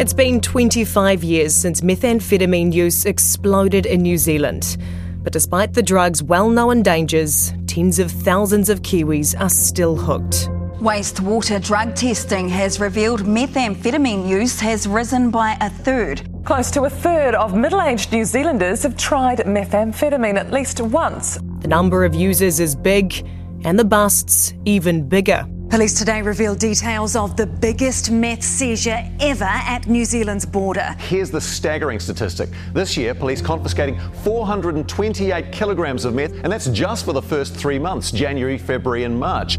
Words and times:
It's 0.00 0.14
been 0.14 0.40
25 0.40 1.24
years 1.24 1.52
since 1.52 1.80
methamphetamine 1.80 2.72
use 2.72 3.04
exploded 3.04 3.84
in 3.84 4.00
New 4.02 4.16
Zealand. 4.16 4.76
But 5.24 5.32
despite 5.32 5.72
the 5.72 5.82
drug's 5.82 6.22
well 6.22 6.48
known 6.48 6.84
dangers, 6.84 7.52
tens 7.66 7.98
of 7.98 8.12
thousands 8.12 8.68
of 8.68 8.82
Kiwis 8.82 9.34
are 9.40 9.48
still 9.48 9.96
hooked. 9.96 10.50
Wastewater 10.78 11.60
drug 11.60 11.96
testing 11.96 12.48
has 12.48 12.78
revealed 12.78 13.22
methamphetamine 13.22 14.28
use 14.28 14.60
has 14.60 14.86
risen 14.86 15.32
by 15.32 15.56
a 15.60 15.68
third. 15.68 16.22
Close 16.44 16.70
to 16.70 16.82
a 16.82 16.90
third 16.90 17.34
of 17.34 17.56
middle 17.56 17.82
aged 17.82 18.12
New 18.12 18.24
Zealanders 18.24 18.84
have 18.84 18.96
tried 18.96 19.38
methamphetamine 19.38 20.38
at 20.38 20.52
least 20.52 20.80
once. 20.80 21.40
The 21.58 21.66
number 21.66 22.04
of 22.04 22.14
users 22.14 22.60
is 22.60 22.76
big, 22.76 23.26
and 23.64 23.76
the 23.76 23.84
busts 23.84 24.54
even 24.64 25.08
bigger. 25.08 25.44
Police 25.70 25.92
today 25.92 26.22
revealed 26.22 26.58
details 26.58 27.14
of 27.14 27.36
the 27.36 27.44
biggest 27.44 28.10
meth 28.10 28.42
seizure 28.42 29.04
ever 29.20 29.44
at 29.44 29.86
New 29.86 30.06
Zealand's 30.06 30.46
border. 30.46 30.96
Here's 30.98 31.30
the 31.30 31.42
staggering 31.42 32.00
statistic. 32.00 32.48
This 32.72 32.96
year, 32.96 33.14
police 33.14 33.42
confiscating 33.42 34.00
428 34.22 35.52
kilograms 35.52 36.06
of 36.06 36.14
meth, 36.14 36.32
and 36.42 36.50
that's 36.50 36.68
just 36.68 37.04
for 37.04 37.12
the 37.12 37.20
first 37.20 37.54
three 37.54 37.78
months 37.78 38.10
January, 38.10 38.56
February, 38.56 39.04
and 39.04 39.20
March. 39.20 39.58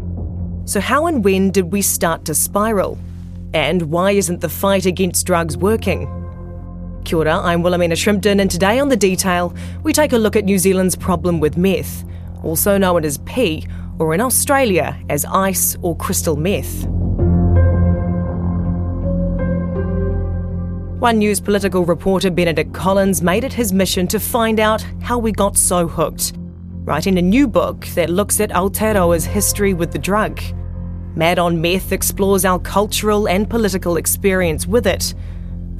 So, 0.64 0.80
how 0.80 1.06
and 1.06 1.22
when 1.22 1.52
did 1.52 1.70
we 1.70 1.80
start 1.80 2.24
to 2.24 2.34
spiral? 2.34 2.98
And 3.54 3.82
why 3.82 4.10
isn't 4.10 4.40
the 4.40 4.48
fight 4.48 4.86
against 4.86 5.28
drugs 5.28 5.56
working? 5.56 6.08
Kia 7.04 7.18
ora, 7.18 7.38
I'm 7.38 7.62
Wilhelmina 7.62 7.94
Shrimpton, 7.94 8.40
and 8.40 8.50
today 8.50 8.80
on 8.80 8.88
The 8.88 8.96
Detail, 8.96 9.54
we 9.84 9.92
take 9.92 10.12
a 10.12 10.18
look 10.18 10.34
at 10.34 10.44
New 10.44 10.58
Zealand's 10.58 10.96
problem 10.96 11.38
with 11.38 11.56
meth, 11.56 12.04
also 12.42 12.78
known 12.78 13.04
as 13.04 13.18
P, 13.18 13.64
or 14.00 14.14
in 14.14 14.20
Australia 14.20 14.98
as 15.10 15.24
ice 15.26 15.76
or 15.82 15.94
crystal 15.94 16.34
meth. 16.34 16.86
One 21.00 21.18
News 21.18 21.40
political 21.40 21.84
reporter, 21.84 22.30
Benedict 22.30 22.74
Collins, 22.74 23.22
made 23.22 23.44
it 23.44 23.52
his 23.52 23.72
mission 23.72 24.06
to 24.08 24.18
find 24.18 24.58
out 24.58 24.84
how 25.02 25.18
we 25.18 25.32
got 25.32 25.56
so 25.56 25.86
hooked, 25.86 26.32
writing 26.84 27.18
a 27.18 27.22
new 27.22 27.46
book 27.46 27.86
that 27.94 28.10
looks 28.10 28.40
at 28.40 28.50
Aotearoa's 28.50 29.24
history 29.24 29.74
with 29.74 29.92
the 29.92 29.98
drug. 29.98 30.40
Mad 31.14 31.38
on 31.38 31.60
Meth 31.60 31.92
explores 31.92 32.44
our 32.44 32.58
cultural 32.58 33.28
and 33.28 33.48
political 33.48 33.96
experience 33.96 34.66
with 34.66 34.86
it. 34.86 35.14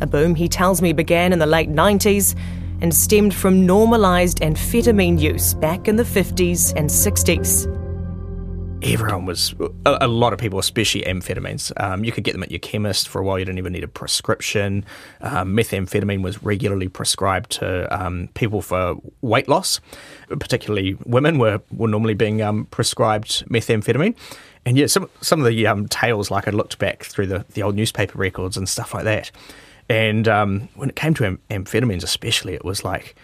A 0.01 0.07
boom, 0.07 0.35
he 0.35 0.49
tells 0.49 0.83
me, 0.83 0.93
began 0.93 1.33
in 1.33 1.39
the 1.39 1.47
late 1.47 1.71
90s 1.71 2.35
and 2.81 2.95
stemmed 2.95 3.35
from 3.35 3.67
normalised 3.67 4.41
amphetamine 4.41 5.21
use 5.21 5.55
back 5.55 5.87
in 5.87 5.97
the 5.97 6.03
50s 6.03 6.75
and 6.77 6.89
60s 6.89 7.80
everyone 8.83 9.27
was 9.27 9.55
a, 9.87 9.99
a, 10.03 10.09
lot 10.09 10.33
of 10.33 10.39
people, 10.39 10.59
especially 10.59 11.03
amphetamines. 11.03 11.73
Um, 11.81 12.05
you 12.05 12.13
could 12.13 12.25
get 12.25 12.33
them 12.33 12.43
at 12.43 12.51
your 12.51 12.61
chemist 12.61 13.09
for 13.09 13.21
a 13.21 13.25
while. 13.25 13.39
You 13.39 13.45
didn't 13.45 13.59
even 13.59 13.73
need 13.73 13.85
a 13.85 13.89
prescription. 13.89 14.85
Um, 15.21 15.55
methamphetamine 15.55 16.23
was 16.23 16.43
regularly 16.43 16.89
prescribed 16.89 17.51
to 17.53 17.89
um, 17.95 18.29
people 18.35 18.63
for 18.63 18.97
weight 19.21 19.49
loss, 19.49 19.81
particularly 20.29 20.97
women 21.05 21.39
were 21.39 21.61
were 21.71 21.89
normally 21.89 22.15
being 22.15 22.43
um, 22.43 22.67
prescribed 22.67 23.47
methamphetamine. 23.49 24.15
And 24.67 24.77
yeah, 24.77 24.87
some 24.87 25.09
some 25.21 25.41
of 25.41 25.47
the 25.47 25.67
um, 25.67 25.89
tales, 25.89 26.31
like 26.31 26.49
I 26.49 26.51
looked 26.51 26.79
back 26.79 27.05
through 27.05 27.27
the, 27.27 27.45
the 27.55 27.63
old 27.63 27.77
newspaper 27.77 28.19
records 28.19 28.57
and 28.57 28.69
stuff 28.69 28.95
like 28.95 29.05
that. 29.05 29.31
And 29.89 30.29
um, 30.29 30.69
when 30.75 30.89
it 30.89 30.97
came 30.97 31.15
to 31.15 31.27
am- 31.27 31.41
amphetamines, 31.51 32.05
especially, 32.05 32.55
it 32.55 32.65
was 32.65 32.85
like 32.85 33.17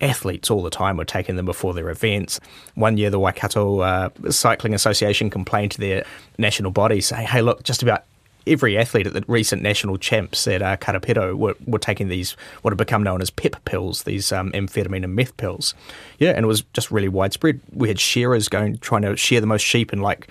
athletes 0.00 0.50
all 0.50 0.62
the 0.62 0.70
time 0.70 0.96
were 0.96 1.04
taking 1.04 1.36
them 1.36 1.46
before 1.46 1.74
their 1.74 1.90
events. 1.90 2.40
One 2.74 2.96
year, 2.96 3.10
the 3.10 3.18
Waikato 3.18 3.80
uh, 3.80 4.10
Cycling 4.30 4.74
Association 4.74 5.30
complained 5.30 5.72
to 5.72 5.80
their 5.80 6.04
national 6.38 6.70
body, 6.70 7.00
saying, 7.00 7.26
"Hey, 7.26 7.42
look, 7.42 7.62
just 7.62 7.82
about." 7.82 8.04
Every 8.46 8.78
athlete 8.78 9.06
at 9.06 9.12
the 9.12 9.22
recent 9.28 9.60
national 9.60 9.98
champs 9.98 10.48
at 10.48 10.62
uh, 10.62 11.36
were, 11.36 11.54
were 11.66 11.78
taking 11.78 12.08
these, 12.08 12.34
what 12.62 12.70
have 12.70 12.78
become 12.78 13.02
known 13.02 13.20
as 13.20 13.28
PEP 13.28 13.62
pills, 13.66 14.04
these 14.04 14.32
um, 14.32 14.52
amphetamine 14.52 15.04
and 15.04 15.14
meth 15.14 15.36
pills. 15.36 15.74
Yeah, 16.18 16.30
and 16.30 16.44
it 16.44 16.46
was 16.46 16.62
just 16.72 16.90
really 16.90 17.10
widespread. 17.10 17.60
We 17.74 17.88
had 17.88 18.00
shearers 18.00 18.48
going, 18.48 18.78
trying 18.78 19.02
to 19.02 19.18
shear 19.18 19.42
the 19.42 19.46
most 19.46 19.60
sheep 19.60 19.92
in 19.92 20.00
like 20.00 20.28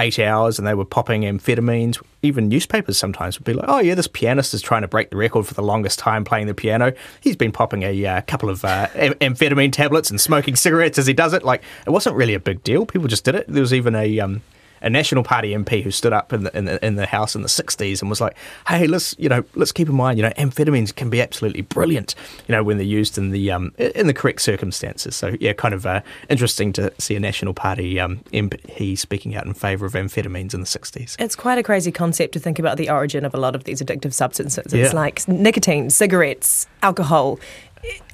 eight 0.00 0.18
hours 0.18 0.58
and 0.58 0.66
they 0.66 0.74
were 0.74 0.84
popping 0.84 1.22
amphetamines. 1.22 2.02
Even 2.22 2.48
newspapers 2.48 2.98
sometimes 2.98 3.38
would 3.38 3.44
be 3.44 3.52
like, 3.52 3.66
oh, 3.68 3.78
yeah, 3.78 3.94
this 3.94 4.08
pianist 4.08 4.52
is 4.52 4.60
trying 4.62 4.82
to 4.82 4.88
break 4.88 5.10
the 5.10 5.16
record 5.16 5.46
for 5.46 5.54
the 5.54 5.62
longest 5.62 5.98
time 5.98 6.24
playing 6.24 6.46
the 6.46 6.54
piano. 6.54 6.92
He's 7.20 7.36
been 7.36 7.52
popping 7.52 7.82
a 7.82 8.06
uh, 8.06 8.20
couple 8.22 8.50
of 8.50 8.64
uh, 8.64 8.88
amphetamine 8.88 9.72
tablets 9.72 10.10
and 10.10 10.20
smoking 10.20 10.56
cigarettes 10.56 10.98
as 10.98 11.06
he 11.06 11.12
does 11.12 11.32
it. 11.32 11.44
Like, 11.44 11.62
it 11.86 11.90
wasn't 11.90 12.16
really 12.16 12.34
a 12.34 12.40
big 12.40 12.62
deal. 12.64 12.84
People 12.84 13.08
just 13.08 13.24
did 13.24 13.34
it. 13.34 13.46
There 13.48 13.62
was 13.62 13.72
even 13.72 13.94
a. 13.94 14.20
Um, 14.20 14.42
a 14.82 14.90
National 14.90 15.22
Party 15.22 15.52
MP 15.52 15.82
who 15.82 15.90
stood 15.90 16.12
up 16.12 16.32
in 16.32 16.44
the, 16.44 16.56
in 16.56 16.64
the 16.64 16.84
in 16.84 16.96
the 16.96 17.06
House 17.06 17.34
in 17.34 17.42
the 17.42 17.48
'60s 17.48 18.00
and 18.00 18.08
was 18.08 18.20
like, 18.20 18.36
"Hey, 18.66 18.86
let's 18.86 19.14
you 19.18 19.28
know 19.28 19.44
let's 19.54 19.72
keep 19.72 19.88
in 19.88 19.94
mind 19.94 20.18
you 20.18 20.22
know 20.22 20.30
amphetamines 20.30 20.94
can 20.94 21.10
be 21.10 21.20
absolutely 21.20 21.62
brilliant 21.62 22.14
you 22.48 22.52
know 22.52 22.62
when 22.62 22.78
they're 22.78 22.86
used 22.86 23.18
in 23.18 23.30
the 23.30 23.50
um, 23.50 23.72
in 23.78 24.06
the 24.06 24.14
correct 24.14 24.40
circumstances." 24.42 25.16
So 25.16 25.36
yeah, 25.40 25.52
kind 25.52 25.74
of 25.74 25.86
uh, 25.86 26.00
interesting 26.28 26.72
to 26.74 26.92
see 26.98 27.16
a 27.16 27.20
National 27.20 27.54
Party 27.54 28.00
um, 28.00 28.18
MP 28.32 28.98
speaking 28.98 29.34
out 29.34 29.46
in 29.46 29.54
favour 29.54 29.86
of 29.86 29.92
amphetamines 29.92 30.54
in 30.54 30.60
the 30.60 30.66
'60s. 30.66 31.16
It's 31.18 31.36
quite 31.36 31.58
a 31.58 31.62
crazy 31.62 31.92
concept 31.92 32.32
to 32.34 32.38
think 32.38 32.58
about 32.58 32.76
the 32.76 32.90
origin 32.90 33.24
of 33.24 33.34
a 33.34 33.38
lot 33.38 33.54
of 33.54 33.64
these 33.64 33.80
addictive 33.82 34.12
substances. 34.12 34.72
It's 34.72 34.92
yeah. 34.92 34.92
like 34.92 35.26
nicotine, 35.28 35.90
cigarettes, 35.90 36.66
alcohol. 36.82 37.38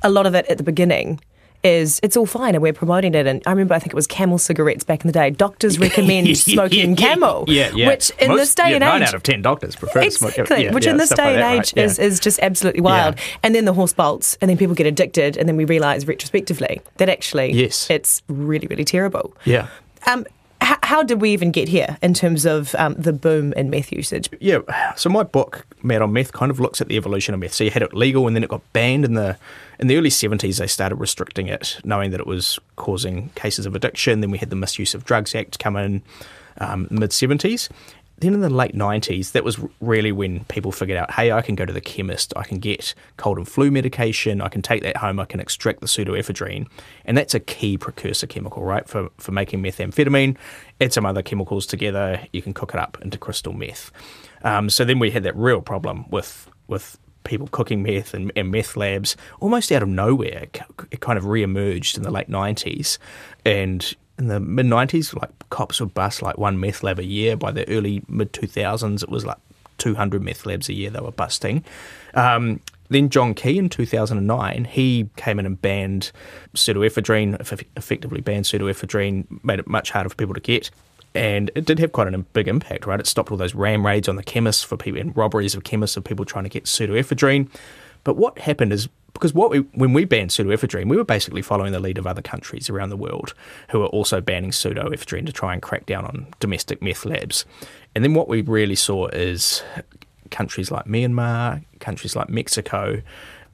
A 0.03 0.11
lot 0.11 0.27
of 0.27 0.35
it 0.35 0.47
at 0.47 0.59
the 0.59 0.65
beginning 0.65 1.21
is 1.67 2.01
it's 2.03 2.17
all 2.17 2.27
fine 2.27 2.55
and 2.55 2.63
we're 2.63 2.73
promoting 2.73 3.15
it. 3.15 3.27
And 3.27 3.43
I 3.47 3.51
remember, 3.51 3.75
I 3.75 3.79
think 3.79 3.93
it 3.93 3.97
was 3.97 4.07
Camel 4.07 4.39
cigarettes 4.39 4.85
back 4.85 5.03
in 5.03 5.09
the 5.09 5.13
day. 5.13 5.31
Doctors 5.31 5.79
recommend 5.87 6.37
smoking 6.39 6.91
yeah, 6.91 6.97
Camel. 6.97 7.45
Yeah, 7.49 7.71
yeah. 7.75 7.89
Which 7.89 8.11
in 8.19 8.29
Most, 8.29 8.39
this 8.39 8.55
day 8.55 8.75
and 8.75 8.85
age. 8.85 8.89
Nine 8.89 9.03
out 9.03 9.15
of 9.15 9.23
ten 9.23 9.43
doctors 9.43 9.77
prefer 9.77 10.01
exactly, 10.01 10.45
to 10.45 10.47
smoke 10.47 10.61
yeah, 10.61 10.73
Which 10.73 10.87
in 10.87 10.97
this 10.97 11.11
day 11.11 11.35
and 11.35 11.41
like 11.41 11.61
age 11.61 11.75
right, 11.77 11.85
is, 11.85 11.99
is 11.99 12.21
just 12.21 12.39
absolutely 12.41 12.81
wild. 12.81 13.17
And 13.43 13.55
then 13.55 13.65
the 13.65 13.75
horse 13.75 13.93
bolts, 13.93 14.39
and 14.41 14.49
then 14.49 14.57
people 14.57 14.75
get 14.75 14.87
addicted, 14.87 15.37
and 15.37 15.49
then 15.49 15.57
we 15.57 15.65
realise 15.65 16.07
retrospectively 16.07 16.81
that 16.97 17.09
actually 17.09 17.53
yes. 17.53 17.91
it's 17.91 18.23
really, 18.29 18.67
really 18.69 18.85
terrible. 18.85 19.37
Yeah. 19.45 19.69
Um, 20.07 20.25
how 20.83 21.03
did 21.03 21.21
we 21.21 21.31
even 21.31 21.51
get 21.51 21.69
here 21.69 21.97
in 22.03 22.15
terms 22.15 22.45
of 22.45 22.75
um, 22.77 22.95
the 22.95 23.13
boom 23.13 23.53
in 23.55 23.71
meth 23.71 23.93
usage? 23.93 24.29
Yeah, 24.41 24.61
so 24.95 25.09
my 25.09 25.23
book, 25.23 25.67
Mad 25.83 26.03
on 26.03 26.13
Meth, 26.13 26.33
kind 26.33 26.51
of 26.51 26.61
looks 26.61 26.81
at 26.81 26.89
the 26.89 26.97
evolution 26.97 27.35
of 27.35 27.41
meth. 27.41 27.55
So 27.55 27.65
you 27.65 27.71
had 27.71 27.83
it 27.83 27.93
legal, 27.95 28.27
and 28.27 28.35
then 28.35 28.43
it 28.43 28.51
got 28.51 28.63
banned 28.73 29.05
in 29.05 29.15
the 29.15 29.37
in 29.79 29.87
the 29.89 29.97
early 29.97 30.11
70s. 30.11 30.59
They 30.59 30.67
started 30.67 30.97
restricting 30.97 31.49
it, 31.49 31.79
knowing 31.85 32.11
that 32.11 32.21
it 32.21 32.27
was 32.27 32.59
causing 32.77 33.31
cases 33.31 33.67
of 33.67 33.75
addiction. 33.75 34.21
Then 34.21 34.31
we 34.31 34.39
had 34.39 34.51
the 34.51 34.57
Misuse 34.57 34.95
of 34.95 35.05
Drugs 35.05 35.35
Act 35.35 35.59
come 35.59 35.77
in 35.77 36.03
um, 36.59 36.89
mid 36.91 37.11
70s, 37.11 37.69
then 38.19 38.33
in 38.33 38.41
the 38.41 38.51
late 38.51 38.75
90s, 38.75 39.33
that 39.33 39.45
was 39.45 39.59
really 39.81 40.11
when 40.11 40.45
people 40.45 40.73
figured 40.73 40.99
out 40.99 41.11
hey, 41.13 41.33
I 41.33 41.43
can 41.43 41.55
go 41.55 41.67
to 41.67 41.73
the 41.73 41.81
chemist, 41.81 42.33
I 42.37 42.45
can 42.45 42.59
get 42.59 42.95
cold 43.17 43.39
and 43.39 43.47
flu 43.47 43.71
medication, 43.71 44.41
I 44.41 44.49
can 44.49 44.63
take 44.63 44.83
that 44.83 44.97
home, 44.97 45.21
I 45.21 45.25
can 45.27 45.41
extract 45.41 45.81
the 45.81 45.87
pseudoephedrine. 45.87 46.67
And 47.05 47.17
that's 47.17 47.35
a 47.35 47.41
key 47.41 47.77
precursor 47.77 48.27
chemical, 48.27 48.65
right, 48.65 48.89
for, 48.89 49.11
for 49.19 49.33
making 49.33 49.63
methamphetamine. 49.63 50.37
Add 50.81 50.93
some 50.93 51.07
other 51.07 51.23
chemicals 51.23 51.67
together, 51.67 52.27
you 52.33 52.43
can 52.43 52.55
cook 52.55 52.73
it 52.73 52.81
up 52.81 52.99
into 53.03 53.19
crystal 53.19 53.53
meth. 53.53 53.91
Um, 54.43 54.71
so 54.71 54.85
then 54.85 54.99
we 54.99 55.11
had 55.11 55.23
that 55.25 55.37
real 55.37 55.61
problem 55.61 56.07
with, 56.11 56.51
with 56.69 56.99
people 57.25 57.49
cooking 57.49 57.83
meth 57.83 58.15
and, 58.15 58.33
and, 58.37 58.51
meth 58.51 58.77
labs 58.77 59.17
almost 59.41 59.73
out 59.73 59.83
of 59.83 59.89
nowhere. 59.89 60.47
It 60.91 61.01
kind 61.01 61.19
of 61.19 61.27
re 61.27 61.43
emerged 61.43 61.97
in 61.97 62.03
the 62.03 62.11
late 62.11 62.29
90s. 62.29 62.99
And 63.45 63.95
in 64.19 64.29
the 64.29 64.41
mid 64.41 64.67
90s, 64.67 65.19
like 65.21 65.31
cops 65.51 65.81
would 65.81 65.95
bust 65.95 66.23
like 66.23 66.39
one 66.39 66.59
meth 66.59 66.83
lab 66.83 66.99
a 66.99 67.05
year. 67.05 67.37
By 67.37 67.51
the 67.51 67.69
early 67.69 68.03
mid 68.09 68.33
2000s, 68.33 69.03
it 69.03 69.09
was 69.09 69.27
like 69.27 69.39
200 69.79 70.23
meth 70.23 70.47
labs 70.47 70.69
a 70.69 70.73
year 70.73 70.91
they 70.91 71.01
were 71.01 71.13
busting. 71.13 71.65
Um, 72.15 72.61
then 72.89 73.09
John 73.11 73.35
Key 73.35 73.59
in 73.59 73.69
2009, 73.69 74.65
he 74.65 75.09
came 75.17 75.39
in 75.39 75.47
and 75.47 75.61
banned 75.61 76.13
pseudoephedrine, 76.55 77.41
effectively 77.77 78.21
banned 78.21 78.45
pseudoephedrine, 78.45 79.45
made 79.45 79.59
it 79.59 79.67
much 79.67 79.91
harder 79.91 80.09
for 80.09 80.15
people 80.15 80.35
to 80.35 80.41
get. 80.41 80.71
And 81.15 81.51
it 81.55 81.65
did 81.65 81.79
have 81.79 81.93
quite 81.93 82.13
a 82.13 82.19
big 82.19 82.47
impact, 82.47 82.87
right? 82.87 83.01
It 83.01 83.07
stopped 83.07 83.31
all 83.31 83.39
those 83.39 83.55
ram 83.55 83.85
raids 83.85 84.09
on 84.09 84.17
the 84.17 84.23
chemists 84.23 84.63
for 84.63 84.77
people 84.77 85.01
and 85.01 85.17
robberies 85.17 85.55
of 85.55 85.65
chemists 85.65 85.97
of 85.97 86.05
people 86.05 86.25
trying 86.25 86.45
to 86.45 86.51
get 86.51 86.65
pseudoephedrine. 86.65 87.49
But 88.05 88.17
what 88.17 88.39
happened 88.39 88.73
is 88.73 88.89
because 89.19 89.35
what 89.35 89.51
we, 89.51 89.59
when 89.75 89.93
we 89.93 90.05
banned 90.05 90.31
pseudoephedrine, 90.31 90.89
we 90.89 90.97
were 90.97 91.05
basically 91.05 91.43
following 91.43 91.73
the 91.73 91.81
lead 91.81 91.99
of 91.99 92.07
other 92.07 92.23
countries 92.23 92.69
around 92.69 92.91
the 92.91 92.97
world 92.97 93.35
who 93.71 93.81
were 93.81 93.87
also 93.87 94.21
banning 94.21 94.51
pseudoephedrine 94.51 95.27
to 95.27 95.33
try 95.33 95.53
and 95.53 95.63
crack 95.63 95.87
down 95.87 96.05
on 96.05 96.27
domestic 96.41 96.83
meth 96.83 97.05
labs. 97.05 97.45
And 97.95 98.05
then 98.05 98.15
what 98.15 98.29
we 98.29 98.43
really 98.43 98.75
saw 98.75 99.07
is 99.09 99.63
countries 100.31 100.71
like 100.71 100.85
Myanmar, 100.85 101.65
countries 101.81 102.15
like 102.15 102.29
Mexico, 102.29 103.01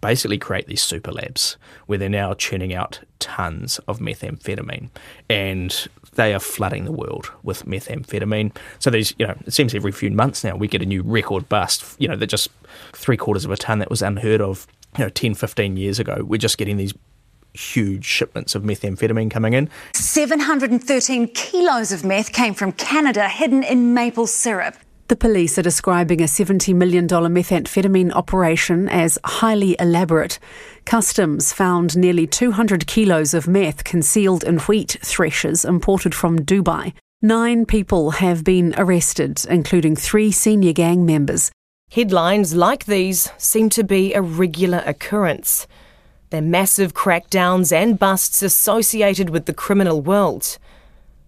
basically 0.01 0.37
create 0.37 0.67
these 0.67 0.83
super 0.83 1.13
labs 1.13 1.57
where 1.87 1.97
they're 1.97 2.09
now 2.09 2.35
churning 2.35 2.75
out 2.75 2.99
tons 3.21 3.79
of 3.87 4.01
methamphetamine 4.01 4.91
and 5.31 5.87
they 6.15 6.35
are 6.35 6.41
flooding 6.41 6.85
the 6.85 6.93
world 6.93 7.31
with 7.45 7.65
methamphetamine. 7.65 8.55
So 8.81 8.91
these, 8.91 9.15
you 9.19 9.27
know, 9.27 9.37
it 9.47 9.53
seems 9.53 9.75
every 9.75 9.93
few 9.93 10.11
months 10.11 10.43
now 10.43 10.57
we 10.57 10.67
get 10.67 10.83
a 10.83 10.87
new 10.87 11.03
record 11.03 11.49
bust, 11.49 11.85
you 12.01 12.09
know, 12.09 12.17
that 12.17 12.27
just 12.27 12.49
three 12.93 13.17
quarters 13.17 13.45
of 13.45 13.53
a 13.53 13.57
ton 13.57 13.79
that 13.79 13.91
was 13.91 14.03
unheard 14.03 14.41
of 14.41 14.67
you 14.97 15.05
know 15.05 15.09
10, 15.09 15.35
15 15.35 15.77
years 15.77 15.99
ago. 15.99 16.25
We're 16.27 16.39
just 16.39 16.59
getting 16.59 16.77
these 16.77 16.95
huge 17.55 18.05
shipments 18.05 18.55
of 18.55 18.63
methamphetamine 18.63 19.31
coming 19.31 19.53
in. 19.53 19.69
713 19.95 21.29
kilos 21.29 21.93
of 21.93 22.05
meth 22.05 22.33
came 22.33 22.55
from 22.55 22.73
Canada 22.73 23.29
hidden 23.29 23.63
in 23.63 23.95
maple 23.95 24.27
syrup. 24.27 24.77
The 25.09 25.17
police 25.17 25.59
are 25.59 25.63
describing 25.63 26.23
a 26.23 26.25
$70 26.25 26.75
million 26.75 27.07
methamphetamine 27.07 28.13
operation 28.13 28.89
as 28.89 29.19
highly 29.25 29.77
elaborate. 29.79 30.39
Customs 30.87 31.53
found 31.53 31.99
nearly 31.99 32.27
200 32.27 32.87
kilos 32.87 33.35
of 33.35 33.47
meth 33.47 33.85
concealed 33.85 34.43
in 34.45 34.59
wheat 34.61 34.97
threshers 35.03 35.67
imported 35.67 36.15
from 36.15 36.39
Dubai. 36.39 36.95
Nine 37.21 37.67
people 37.67 38.13
have 38.13 38.43
been 38.43 38.75
arrested, 38.79 39.45
including 39.51 39.97
three 39.97 40.33
senior 40.33 40.73
gang 40.73 41.05
members. 41.05 41.53
Headlines 41.93 42.55
like 42.55 42.87
these 42.87 43.31
seem 43.37 43.69
to 43.69 43.85
be 43.85 44.15
a 44.15 44.23
regular 44.23 44.83
occurrence. 44.87 45.67
They're 46.31 46.41
massive 46.41 46.95
crackdowns 46.95 47.71
and 47.71 47.99
busts 47.99 48.43
associated 48.43 49.29
with 49.29 49.45
the 49.45 49.53
criminal 49.53 50.01
world. 50.01 50.57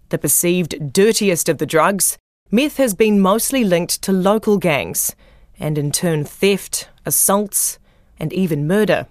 The 0.09 0.17
perceived 0.17 0.91
dirtiest 0.91 1.49
of 1.49 1.59
the 1.59 1.67
drugs, 1.67 2.17
meth 2.49 2.77
has 2.77 2.95
been 2.95 3.19
mostly 3.19 3.63
linked 3.63 4.01
to 4.01 4.11
local 4.11 4.57
gangs, 4.57 5.15
and 5.59 5.77
in 5.77 5.91
turn 5.91 6.25
theft, 6.25 6.89
assaults, 7.05 7.77
and 8.19 8.33
even 8.33 8.65
murder. 8.65 9.05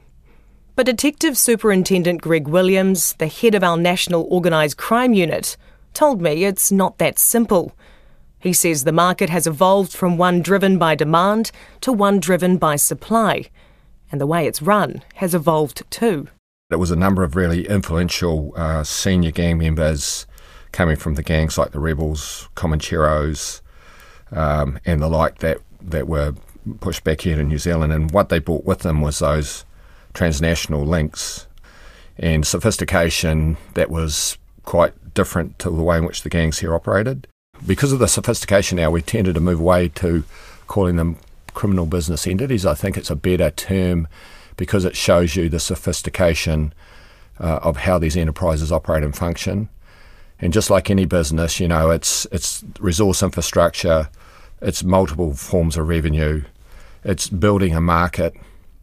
But 0.74 0.86
Detective 0.86 1.38
Superintendent 1.38 2.20
Greg 2.20 2.48
Williams, 2.48 3.12
the 3.18 3.28
head 3.28 3.54
of 3.54 3.62
our 3.62 3.76
National 3.76 4.24
Organised 4.24 4.76
Crime 4.76 5.14
Unit, 5.14 5.56
told 5.92 6.20
me 6.20 6.42
it's 6.42 6.72
not 6.72 6.98
that 6.98 7.16
simple. 7.16 7.76
He 8.44 8.52
says 8.52 8.84
the 8.84 8.92
market 8.92 9.30
has 9.30 9.46
evolved 9.46 9.94
from 9.94 10.18
one 10.18 10.42
driven 10.42 10.76
by 10.76 10.94
demand 10.96 11.50
to 11.80 11.90
one 11.90 12.20
driven 12.20 12.58
by 12.58 12.76
supply, 12.76 13.46
and 14.12 14.20
the 14.20 14.26
way 14.26 14.46
it's 14.46 14.60
run 14.60 15.02
has 15.14 15.34
evolved 15.34 15.82
too. 15.88 16.28
There 16.68 16.78
was 16.78 16.90
a 16.90 16.96
number 16.96 17.22
of 17.22 17.36
really 17.36 17.66
influential 17.66 18.52
uh, 18.54 18.84
senior 18.84 19.30
gang 19.30 19.56
members 19.56 20.26
coming 20.72 20.96
from 20.96 21.14
the 21.14 21.22
gangs 21.22 21.56
like 21.56 21.70
the 21.70 21.80
Rebels, 21.80 22.50
Comancheros, 22.54 23.62
um, 24.30 24.78
and 24.84 25.00
the 25.00 25.08
like 25.08 25.38
that, 25.38 25.56
that 25.80 26.06
were 26.06 26.34
pushed 26.80 27.02
back 27.02 27.22
here 27.22 27.36
to 27.36 27.44
New 27.44 27.56
Zealand. 27.56 27.94
And 27.94 28.10
what 28.10 28.28
they 28.28 28.40
brought 28.40 28.66
with 28.66 28.80
them 28.80 29.00
was 29.00 29.20
those 29.20 29.64
transnational 30.12 30.84
links 30.84 31.46
and 32.18 32.46
sophistication 32.46 33.56
that 33.72 33.88
was 33.88 34.36
quite 34.66 35.14
different 35.14 35.58
to 35.60 35.70
the 35.70 35.82
way 35.82 35.96
in 35.96 36.04
which 36.04 36.24
the 36.24 36.28
gangs 36.28 36.58
here 36.58 36.74
operated. 36.74 37.26
Because 37.66 37.92
of 37.92 37.98
the 37.98 38.08
sophistication 38.08 38.76
now, 38.76 38.90
we 38.90 39.00
tended 39.00 39.34
to 39.34 39.40
move 39.40 39.60
away 39.60 39.88
to 39.90 40.24
calling 40.66 40.96
them 40.96 41.16
criminal 41.54 41.86
business 41.86 42.26
entities. 42.26 42.66
I 42.66 42.74
think 42.74 42.96
it's 42.96 43.10
a 43.10 43.16
better 43.16 43.50
term 43.50 44.08
because 44.56 44.84
it 44.84 44.96
shows 44.96 45.36
you 45.36 45.48
the 45.48 45.60
sophistication 45.60 46.74
uh, 47.40 47.60
of 47.62 47.78
how 47.78 47.98
these 47.98 48.16
enterprises 48.16 48.70
operate 48.70 49.02
and 49.02 49.16
function. 49.16 49.68
And 50.40 50.52
just 50.52 50.68
like 50.68 50.90
any 50.90 51.04
business, 51.04 51.58
you 51.60 51.68
know, 51.68 51.90
it's 51.90 52.26
it's 52.32 52.64
resource 52.80 53.22
infrastructure, 53.22 54.08
it's 54.60 54.84
multiple 54.84 55.32
forms 55.34 55.76
of 55.76 55.88
revenue, 55.88 56.44
it's 57.02 57.28
building 57.28 57.74
a 57.74 57.80
market, 57.80 58.34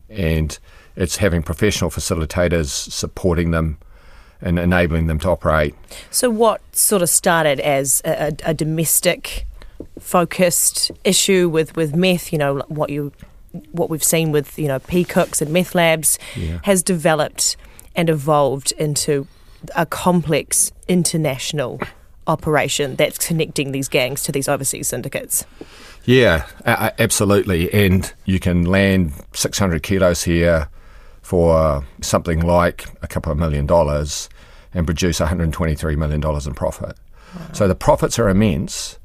and 0.09 0.57
it's 0.95 1.17
having 1.17 1.43
professional 1.43 1.89
facilitators 1.89 2.67
supporting 2.67 3.51
them 3.51 3.77
and 4.41 4.57
enabling 4.59 5.07
them 5.07 5.19
to 5.19 5.29
operate. 5.29 5.75
So, 6.09 6.29
what 6.29 6.61
sort 6.75 7.01
of 7.01 7.09
started 7.09 7.59
as 7.59 8.01
a, 8.05 8.35
a 8.43 8.53
domestic 8.53 9.45
focused 9.99 10.91
issue 11.03 11.49
with, 11.49 11.75
with 11.75 11.95
meth, 11.95 12.31
you 12.31 12.39
know, 12.39 12.59
what 12.67 12.89
you 12.89 13.11
what 13.71 13.89
we've 13.89 14.03
seen 14.03 14.31
with 14.31 14.57
you 14.57 14.67
know 14.67 14.79
P 14.79 15.03
Cooks 15.03 15.41
and 15.41 15.51
meth 15.51 15.75
labs, 15.75 16.17
yeah. 16.35 16.59
has 16.63 16.81
developed 16.81 17.57
and 17.95 18.09
evolved 18.09 18.71
into 18.73 19.27
a 19.75 19.85
complex 19.85 20.71
international 20.87 21.79
operation 22.27 22.95
that's 22.95 23.17
connecting 23.17 23.71
these 23.71 23.87
gangs 23.87 24.23
to 24.23 24.31
these 24.31 24.47
overseas 24.47 24.87
syndicates. 24.87 25.45
Yeah, 26.05 26.47
absolutely. 26.65 27.71
And 27.71 28.11
you 28.25 28.39
can 28.39 28.65
land 28.65 29.13
600 29.33 29.83
kilos 29.83 30.23
here 30.23 30.69
for 31.31 31.85
something 32.01 32.41
like 32.41 32.87
a 33.01 33.07
couple 33.07 33.31
of 33.31 33.37
million 33.37 33.65
dollars 33.65 34.27
and 34.73 34.85
produce 34.85 35.21
$123 35.21 35.95
million 35.95 36.21
in 36.21 36.53
profit. 36.53 36.97
Wow. 37.33 37.47
So 37.53 37.67
the 37.69 37.75
profits 37.75 38.19
are 38.19 38.27
immense. 38.27 38.99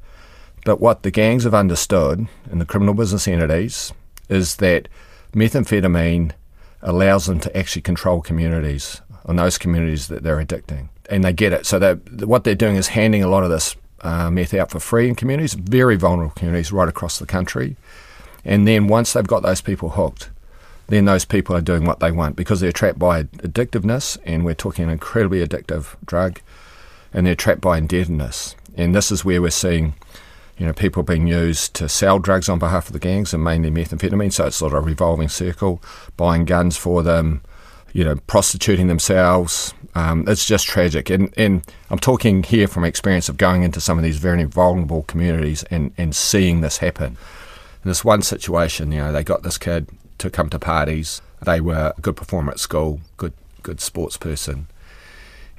But 0.65 0.81
what 0.81 1.03
the 1.03 1.09
gangs 1.09 1.45
have 1.45 1.53
understood 1.53 2.27
in 2.51 2.59
the 2.59 2.65
criminal 2.65 2.93
business 2.93 3.29
entities 3.29 3.93
is 4.27 4.57
that 4.57 4.89
methamphetamine 5.31 6.33
allows 6.81 7.27
them 7.27 7.39
to 7.39 7.57
actually 7.57 7.83
control 7.83 8.19
communities 8.19 9.01
on 9.23 9.37
those 9.37 9.57
communities 9.57 10.09
that 10.09 10.23
they're 10.23 10.43
addicting. 10.43 10.89
And 11.09 11.23
they 11.23 11.31
get 11.31 11.53
it. 11.53 11.65
So 11.65 11.95
what 12.25 12.43
they're 12.43 12.55
doing 12.55 12.75
is 12.75 12.89
handing 12.89 13.23
a 13.23 13.29
lot 13.29 13.45
of 13.45 13.49
this 13.49 13.77
uh, 14.01 14.29
meth 14.29 14.53
out 14.53 14.69
for 14.69 14.81
free 14.81 15.07
in 15.07 15.15
communities, 15.15 15.53
very 15.53 15.95
vulnerable 15.95 16.33
communities 16.35 16.73
right 16.73 16.89
across 16.89 17.19
the 17.19 17.25
country. 17.25 17.77
And 18.43 18.67
then 18.67 18.87
once 18.89 19.13
they've 19.13 19.25
got 19.25 19.43
those 19.43 19.61
people 19.61 19.91
hooked, 19.91 20.29
then 20.87 21.05
those 21.05 21.25
people 21.25 21.55
are 21.55 21.61
doing 21.61 21.85
what 21.85 21.99
they 21.99 22.11
want 22.11 22.35
because 22.35 22.59
they're 22.59 22.71
trapped 22.71 22.99
by 22.99 23.23
addictiveness, 23.23 24.17
and 24.25 24.45
we're 24.45 24.53
talking 24.53 24.85
an 24.85 24.91
incredibly 24.91 25.45
addictive 25.45 25.95
drug, 26.05 26.39
and 27.13 27.27
they're 27.27 27.35
trapped 27.35 27.61
by 27.61 27.77
indebtedness. 27.77 28.55
And 28.75 28.95
this 28.95 29.11
is 29.11 29.25
where 29.25 29.41
we're 29.41 29.49
seeing, 29.49 29.95
you 30.57 30.65
know, 30.65 30.73
people 30.73 31.03
being 31.03 31.27
used 31.27 31.73
to 31.75 31.89
sell 31.89 32.19
drugs 32.19 32.47
on 32.47 32.59
behalf 32.59 32.87
of 32.87 32.93
the 32.93 32.99
gangs, 32.99 33.33
and 33.33 33.43
mainly 33.43 33.69
methamphetamine. 33.69 34.31
So 34.31 34.47
it's 34.47 34.55
sort 34.55 34.73
of 34.73 34.83
a 34.83 34.85
revolving 34.85 35.29
circle, 35.29 35.81
buying 36.15 36.45
guns 36.45 36.77
for 36.77 37.03
them, 37.03 37.41
you 37.91 38.03
know, 38.03 38.15
prostituting 38.27 38.87
themselves. 38.87 39.73
Um, 39.93 40.25
it's 40.27 40.45
just 40.45 40.67
tragic. 40.67 41.09
And, 41.09 41.33
and 41.37 41.65
I'm 41.89 41.99
talking 41.99 42.43
here 42.43 42.67
from 42.67 42.85
experience 42.85 43.29
of 43.29 43.37
going 43.37 43.63
into 43.63 43.81
some 43.81 43.97
of 43.97 44.03
these 44.03 44.17
very 44.17 44.43
vulnerable 44.43 45.03
communities 45.03 45.63
and, 45.63 45.91
and 45.97 46.15
seeing 46.15 46.61
this 46.61 46.77
happen. 46.77 47.17
In 47.83 47.89
this 47.89 48.05
one 48.05 48.21
situation, 48.21 48.91
you 48.91 48.99
know, 48.99 49.11
they 49.11 49.23
got 49.23 49.43
this 49.43 49.57
kid 49.57 49.89
to 50.17 50.29
come 50.29 50.49
to 50.49 50.59
parties. 50.59 51.21
They 51.41 51.61
were 51.61 51.93
a 51.97 52.01
good 52.01 52.15
performer 52.15 52.51
at 52.51 52.59
school, 52.59 53.01
good 53.17 53.33
good 53.63 53.81
sports 53.81 54.17
person, 54.17 54.67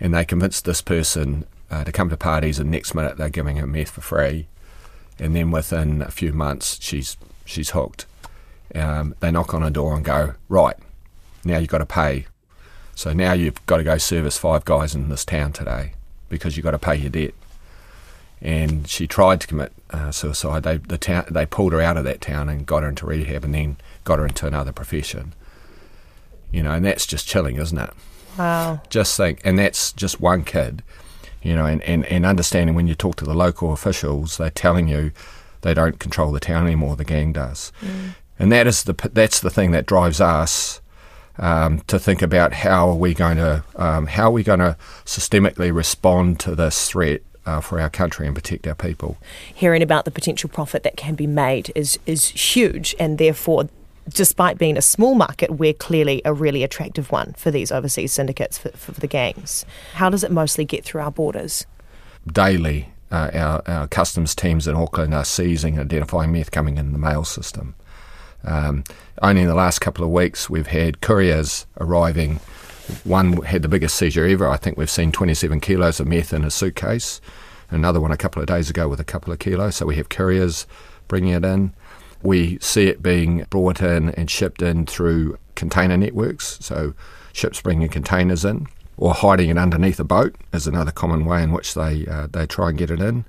and 0.01 0.15
they 0.15 0.25
convinced 0.25 0.65
this 0.65 0.81
person 0.83 1.45
uh, 1.71 1.85
to 1.85 1.93
come 1.93 2.11
to 2.11 2.17
parties. 2.17 2.59
And 2.59 2.71
next 2.71 2.95
minute 2.95 3.17
they're 3.17 3.29
giving 3.29 3.57
her 3.57 3.67
meth 3.67 3.91
for 3.91 4.01
free, 4.01 4.47
and 5.19 5.35
then 5.35 5.51
within 5.51 6.03
a 6.03 6.11
few 6.11 6.33
months 6.33 6.79
she's 6.81 7.17
she's 7.45 7.71
hooked. 7.71 8.07
Um, 8.75 9.15
they 9.21 9.31
knock 9.31 9.55
on 9.55 9.63
her 9.63 9.71
door 9.71 9.95
and 9.97 10.05
go, 10.05 10.35
right, 10.49 10.77
now 11.45 11.59
you've 11.59 11.71
got 11.71 11.79
to 11.79 11.87
pay. 11.87 12.27
So 12.95 13.13
now 13.13 13.33
you've 13.33 13.65
got 13.67 13.79
to 13.79 13.85
go 13.85 13.97
service 13.97 14.37
five 14.37 14.65
guys 14.65 14.95
in 14.95 15.09
this 15.09 15.25
town 15.25 15.53
today 15.53 15.93
because 16.29 16.57
you've 16.57 16.65
got 16.65 16.73
to 16.73 16.79
pay 16.79 16.97
your 16.97 17.11
debt. 17.11 17.33
And 18.41 18.89
she 18.89 19.07
tried 19.07 19.41
to 19.41 19.47
commit 19.47 19.73
uh, 19.91 20.13
suicide. 20.13 20.63
They 20.63 20.77
the 20.77 20.99
town 20.99 21.27
they 21.31 21.47
pulled 21.47 21.73
her 21.73 21.81
out 21.81 21.97
of 21.97 22.05
that 22.05 22.21
town 22.21 22.49
and 22.49 22.67
got 22.67 22.83
her 22.83 22.89
into 22.89 23.07
rehab, 23.07 23.45
and 23.45 23.55
then 23.55 23.77
got 24.05 24.19
her 24.19 24.27
into 24.27 24.47
another 24.47 24.73
profession. 24.73 25.35
You 26.51 26.63
know, 26.63 26.73
and 26.73 26.85
that's 26.85 27.07
just 27.07 27.27
chilling, 27.27 27.57
isn't 27.57 27.77
it? 27.79 27.91
Wow. 28.39 28.81
Just 28.89 29.17
think, 29.17 29.41
and 29.45 29.59
that's 29.59 29.93
just 29.93 30.21
one 30.21 30.45
kid, 30.45 30.83
you 31.43 31.57
know, 31.57 31.67
and, 31.67 31.83
and, 31.83 32.07
and 32.07 32.25
understanding 32.25 32.77
when 32.77 32.87
you 32.87 32.95
talk 32.95 33.17
to 33.17 33.25
the 33.25 33.35
local 33.35 33.73
officials, 33.73 34.37
they're 34.37 34.49
telling 34.51 34.87
you 34.87 35.11
they 35.63 35.75
don't 35.75 35.99
control 35.99 36.31
the 36.31 36.41
town 36.41 36.65
anymore, 36.65 36.95
the 36.95 37.05
gang 37.05 37.33
does. 37.33 37.73
Mm. 37.83 38.15
And 38.39 38.53
that 38.53 38.69
is 38.69 38.85
the, 38.85 38.95
that's 39.13 39.41
the 39.41 39.51
thing 39.51 39.73
that 39.73 39.87
drives 39.87 40.21
us 40.21 40.81
um, 41.39 41.81
to 41.89 41.99
think 41.99 42.23
about 42.23 42.53
how 42.53 42.89
are 42.91 42.95
we 42.95 43.13
going 43.13 43.39
to, 43.39 43.65
um, 43.75 44.07
how 44.07 44.29
are 44.29 44.33
we 44.33 44.45
going 44.45 44.61
to 44.61 44.77
systemically 45.05 45.75
respond 45.75 46.39
to 46.41 46.55
this 46.55 46.89
threat 46.89 47.23
uh, 47.49 47.61
for 47.61 47.81
our 47.81 47.89
country 47.89 48.27
and 48.27 48.35
protect 48.35 48.67
our 48.67 48.75
people. 48.75 49.17
Hearing 49.55 49.83
about 49.83 50.05
the 50.05 50.11
potential 50.11 50.51
profit 50.51 50.83
that 50.83 50.97
can 50.97 51.15
be 51.15 51.27
made 51.27 51.73
is 51.75 51.99
is 52.07 52.29
huge, 52.29 52.95
and 52.99 53.19
therefore 53.19 53.69
despite 54.15 54.57
being 54.57 54.79
a 54.79 54.83
small 54.83 55.15
market, 55.15 55.51
we're 55.51 55.75
clearly 55.75 56.23
a 56.25 56.33
really 56.33 56.63
attractive 56.63 57.13
one 57.13 57.35
for 57.35 57.51
these 57.51 57.71
overseas 57.71 58.11
syndicates, 58.11 58.57
for, 58.57 58.71
for 58.71 58.93
the 58.93 59.07
gangs. 59.07 59.67
How 59.95 60.09
does 60.09 60.25
it 60.25 60.31
mostly 60.31 60.65
get 60.65 60.83
through 60.83 61.03
our 61.03 61.11
borders? 61.11 61.67
Daily, 62.27 62.89
uh, 63.11 63.31
our, 63.35 63.63
our, 63.67 63.89
customs 63.89 64.35
teams 64.35 64.67
in 64.67 64.75
Auckland 64.75 65.13
are 65.13 65.27
seizing 65.27 65.79
and 65.79 65.93
identifying 65.93 66.33
meth 66.33 66.51
coming 66.51 66.79
in 66.79 66.93
the 66.93 66.99
mail 66.99 67.23
system. 67.23 67.75
Um, 68.45 68.85
only 69.21 69.43
in 69.43 69.49
the 69.49 69.55
last 69.55 69.81
couple 69.81 70.05
of 70.05 70.11
weeks, 70.11 70.49
we've 70.49 70.69
had 70.69 71.03
couriers 71.03 71.67
arriving. 71.79 72.41
One 73.05 73.43
had 73.43 73.63
the 73.63 73.69
biggest 73.69 73.97
seizure 73.97 74.27
ever. 74.27 74.49
I 74.49 74.57
think 74.57 74.77
we've 74.77 74.91
seen 74.91 75.13
27 75.13 75.61
kilos 75.61 76.01
of 76.01 76.07
meth 76.07 76.33
in 76.33 76.45
a 76.45 76.51
suitcase. 76.51 77.21
Another 77.71 78.01
one 78.01 78.13
a 78.13 78.17
couple 78.17 78.41
of 78.41 78.49
days 78.49 78.71
ago 78.71 78.89
with 78.89 79.01
a 79.01 79.05
couple 79.05 79.33
of 79.33 79.39
kilos. 79.39 79.77
So 79.77 79.87
we 79.87 79.97
have 79.97 80.09
couriers 80.09 80.67
bringing 81.07 81.33
it 81.33 81.45
in. 81.45 81.75
We 82.23 82.59
see 82.61 82.89
it 82.89 83.03
being 83.03 83.45
brought 83.51 83.81
in 83.81 84.11
and 84.11 84.31
shipped 84.31 84.63
in 84.63 84.87
through 84.87 85.39
container 85.55 85.97
networks, 85.97 86.59
so 86.61 86.95
ships 87.33 87.61
bringing 87.61 87.89
containers 87.89 88.45
in, 88.45 88.67
or 88.97 89.15
hiding 89.15 89.51
it 89.51 89.59
underneath 89.59 90.01
a 90.01 90.05
boat 90.05 90.35
is 90.53 90.67
another 90.67 90.91
common 90.91 91.25
way 91.25 91.43
in 91.43 91.53
which 91.53 91.75
they 91.75 92.07
uh, 92.07 92.27
they 92.31 92.47
try 92.47 92.71
and 92.71 92.79
get 92.79 92.91
it 92.91 93.01
in. 93.01 93.25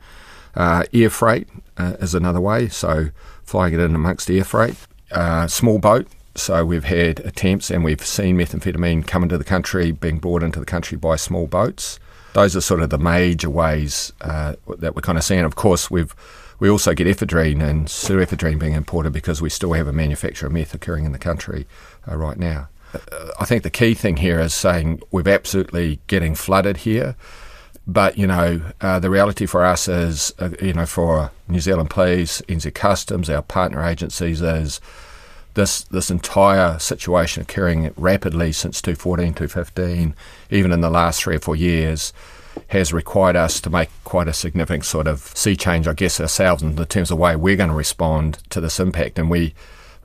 Uh, 0.56 0.84
air 0.94 1.10
freight 1.10 1.48
uh, 1.78 1.96
is 2.00 2.16
another 2.16 2.42
way, 2.42 2.68
so 2.68 3.10
flying 3.44 3.74
it 3.74 3.80
in 3.80 3.94
amongst 3.94 4.30
air 4.30 4.44
freight. 4.44 4.76
Uh, 5.12 5.48
small 5.48 5.80
boat, 5.80 6.08
so 6.36 6.66
we've 6.66 6.86
had 6.86 7.20
attempts 7.22 7.70
and 7.70 7.84
we've 7.84 8.06
seen 8.06 8.38
methamphetamine 8.38 9.06
come 9.06 9.24
into 9.24 9.38
the 9.38 9.44
country, 9.44 9.92
being 9.92 10.20
brought 10.20 10.44
into 10.44 10.60
the 10.60 10.66
country 10.66 10.98
by 10.98 11.16
small 11.16 11.48
boats. 11.48 12.00
Those 12.34 12.56
are 12.56 12.62
sort 12.62 12.82
of 12.82 12.90
the 12.90 13.00
major 13.00 13.50
ways 13.50 14.14
uh, 14.22 14.56
that 14.78 14.96
we're 14.96 15.02
kind 15.02 15.18
of 15.18 15.24
seeing. 15.24 15.42
Of 15.42 15.56
course, 15.56 15.90
we've 15.90 16.16
We 16.60 16.70
also 16.70 16.94
get 16.94 17.08
ephedrine 17.08 17.64
and 17.64 17.88
pseudoephedrine 17.88 18.60
being 18.60 18.74
imported 18.74 19.14
because 19.14 19.42
we 19.42 19.50
still 19.50 19.74
have 19.74 19.88
a 19.88 19.94
manufacture 19.94 20.46
of 20.46 20.52
meth 20.52 20.74
occurring 20.74 21.06
in 21.06 21.14
the 21.14 21.18
country 21.18 21.66
uh, 22.10 22.16
right 22.16 22.38
now. 22.38 22.68
Uh, 22.94 23.30
I 23.40 23.46
think 23.46 23.64
the 23.64 23.70
key 23.70 23.94
thing 23.94 24.18
here 24.18 24.40
is 24.40 24.54
saying 24.54 25.02
we're 25.12 25.28
absolutely 25.28 26.00
getting 26.08 26.36
flooded 26.36 26.78
here. 26.78 27.16
But 27.88 28.18
you 28.18 28.28
know, 28.28 28.62
uh, 28.82 29.00
the 29.00 29.10
reality 29.10 29.46
for 29.46 29.66
us 29.66 29.88
is, 29.88 30.34
uh, 30.38 30.50
you 30.62 30.74
know, 30.74 30.86
for 30.86 31.32
New 31.48 31.60
Zealand 31.60 31.90
Police, 31.90 32.42
NZ 32.48 32.76
Customs, 32.76 33.30
our 33.30 33.42
partner 33.42 33.84
agencies, 33.84 34.42
is 34.42 34.80
this 35.60 35.84
this 35.84 36.10
entire 36.10 36.80
situation 36.80 37.44
occurring 37.44 37.92
rapidly 37.98 38.52
since 38.52 38.82
2014, 38.82 39.34
2015, 39.34 40.16
even 40.50 40.72
in 40.72 40.82
the 40.82 40.90
last 40.90 41.22
three 41.22 41.36
or 41.36 41.40
four 41.40 41.56
years, 41.56 42.14
has 42.68 42.94
required 42.94 43.36
us 43.36 43.60
to 43.62 43.70
make 43.70 43.90
quite 44.04 44.28
a 44.28 44.34
significant 44.34 44.86
sort 44.86 45.08
of 45.08 45.20
sea 45.36 45.56
change, 45.56 45.88
I 45.88 45.94
guess, 45.94 46.20
ourselves 46.20 46.64
in 46.64 46.76
terms 46.76 47.12
of 47.12 47.18
the 47.18 47.22
way 47.22 47.36
we're 47.36 47.58
going 47.58 47.70
to 47.70 47.76
respond 47.76 48.40
to 48.52 48.62
this 48.62 48.80
impact. 48.80 49.20
And 49.20 49.30
we 49.30 49.54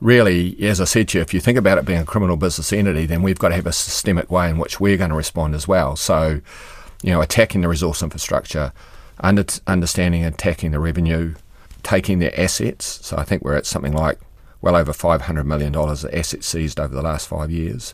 really, 0.01 0.57
as 0.61 0.81
I 0.81 0.85
said 0.85 1.07
to 1.09 1.17
you, 1.17 1.21
if 1.21 1.33
you 1.33 1.39
think 1.39 1.57
about 1.57 1.77
it 1.77 1.85
being 1.85 2.01
a 2.01 2.05
criminal 2.05 2.35
business 2.35 2.73
entity, 2.73 3.05
then 3.05 3.23
we've 3.23 3.39
got 3.39 3.49
to 3.49 3.55
have 3.55 3.65
a 3.65 3.71
systemic 3.71 4.29
way 4.29 4.49
in 4.49 4.57
which 4.57 4.79
we're 4.79 4.97
going 4.97 5.11
to 5.11 5.15
respond 5.15 5.55
as 5.55 5.67
well. 5.67 5.95
So 5.95 6.41
you 7.01 7.11
know, 7.11 7.21
attacking 7.21 7.61
the 7.61 7.67
resource 7.67 8.03
infrastructure, 8.03 8.73
under, 9.19 9.45
understanding 9.67 10.23
and 10.23 10.33
attacking 10.33 10.71
the 10.71 10.79
revenue, 10.79 11.35
taking 11.83 12.19
their 12.19 12.37
assets. 12.39 13.05
So 13.05 13.15
I 13.15 13.23
think 13.23 13.43
we're 13.43 13.55
at 13.55 13.65
something 13.65 13.93
like 13.93 14.19
well 14.61 14.75
over 14.75 14.91
$500 14.91 15.45
million 15.45 15.75
of 15.75 16.05
assets 16.13 16.47
seized 16.47 16.79
over 16.79 16.93
the 16.93 17.01
last 17.01 17.27
five 17.27 17.51
years. 17.51 17.93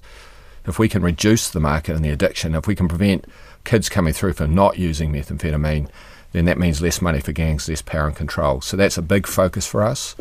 If 0.65 0.77
we 0.77 0.89
can 0.89 1.01
reduce 1.01 1.49
the 1.49 1.59
market 1.59 1.95
and 1.95 2.05
the 2.05 2.09
addiction, 2.09 2.55
if 2.55 2.67
we 2.67 2.75
can 2.75 2.87
prevent 2.87 3.25
kids 3.63 3.89
coming 3.89 4.13
through 4.13 4.33
for 4.33 4.47
not 4.47 4.77
using 4.77 5.11
methamphetamine, 5.11 5.89
then 6.31 6.45
that 6.45 6.59
means 6.59 6.81
less 6.81 7.01
money 7.01 7.19
for 7.19 7.31
gangs, 7.31 7.67
less 7.67 7.81
power 7.81 8.07
and 8.07 8.15
control. 8.15 8.61
So 8.61 8.77
that's 8.77 8.97
a 8.97 9.01
big 9.01 9.27
focus 9.27 9.67
for 9.67 9.83
us. 9.83 10.15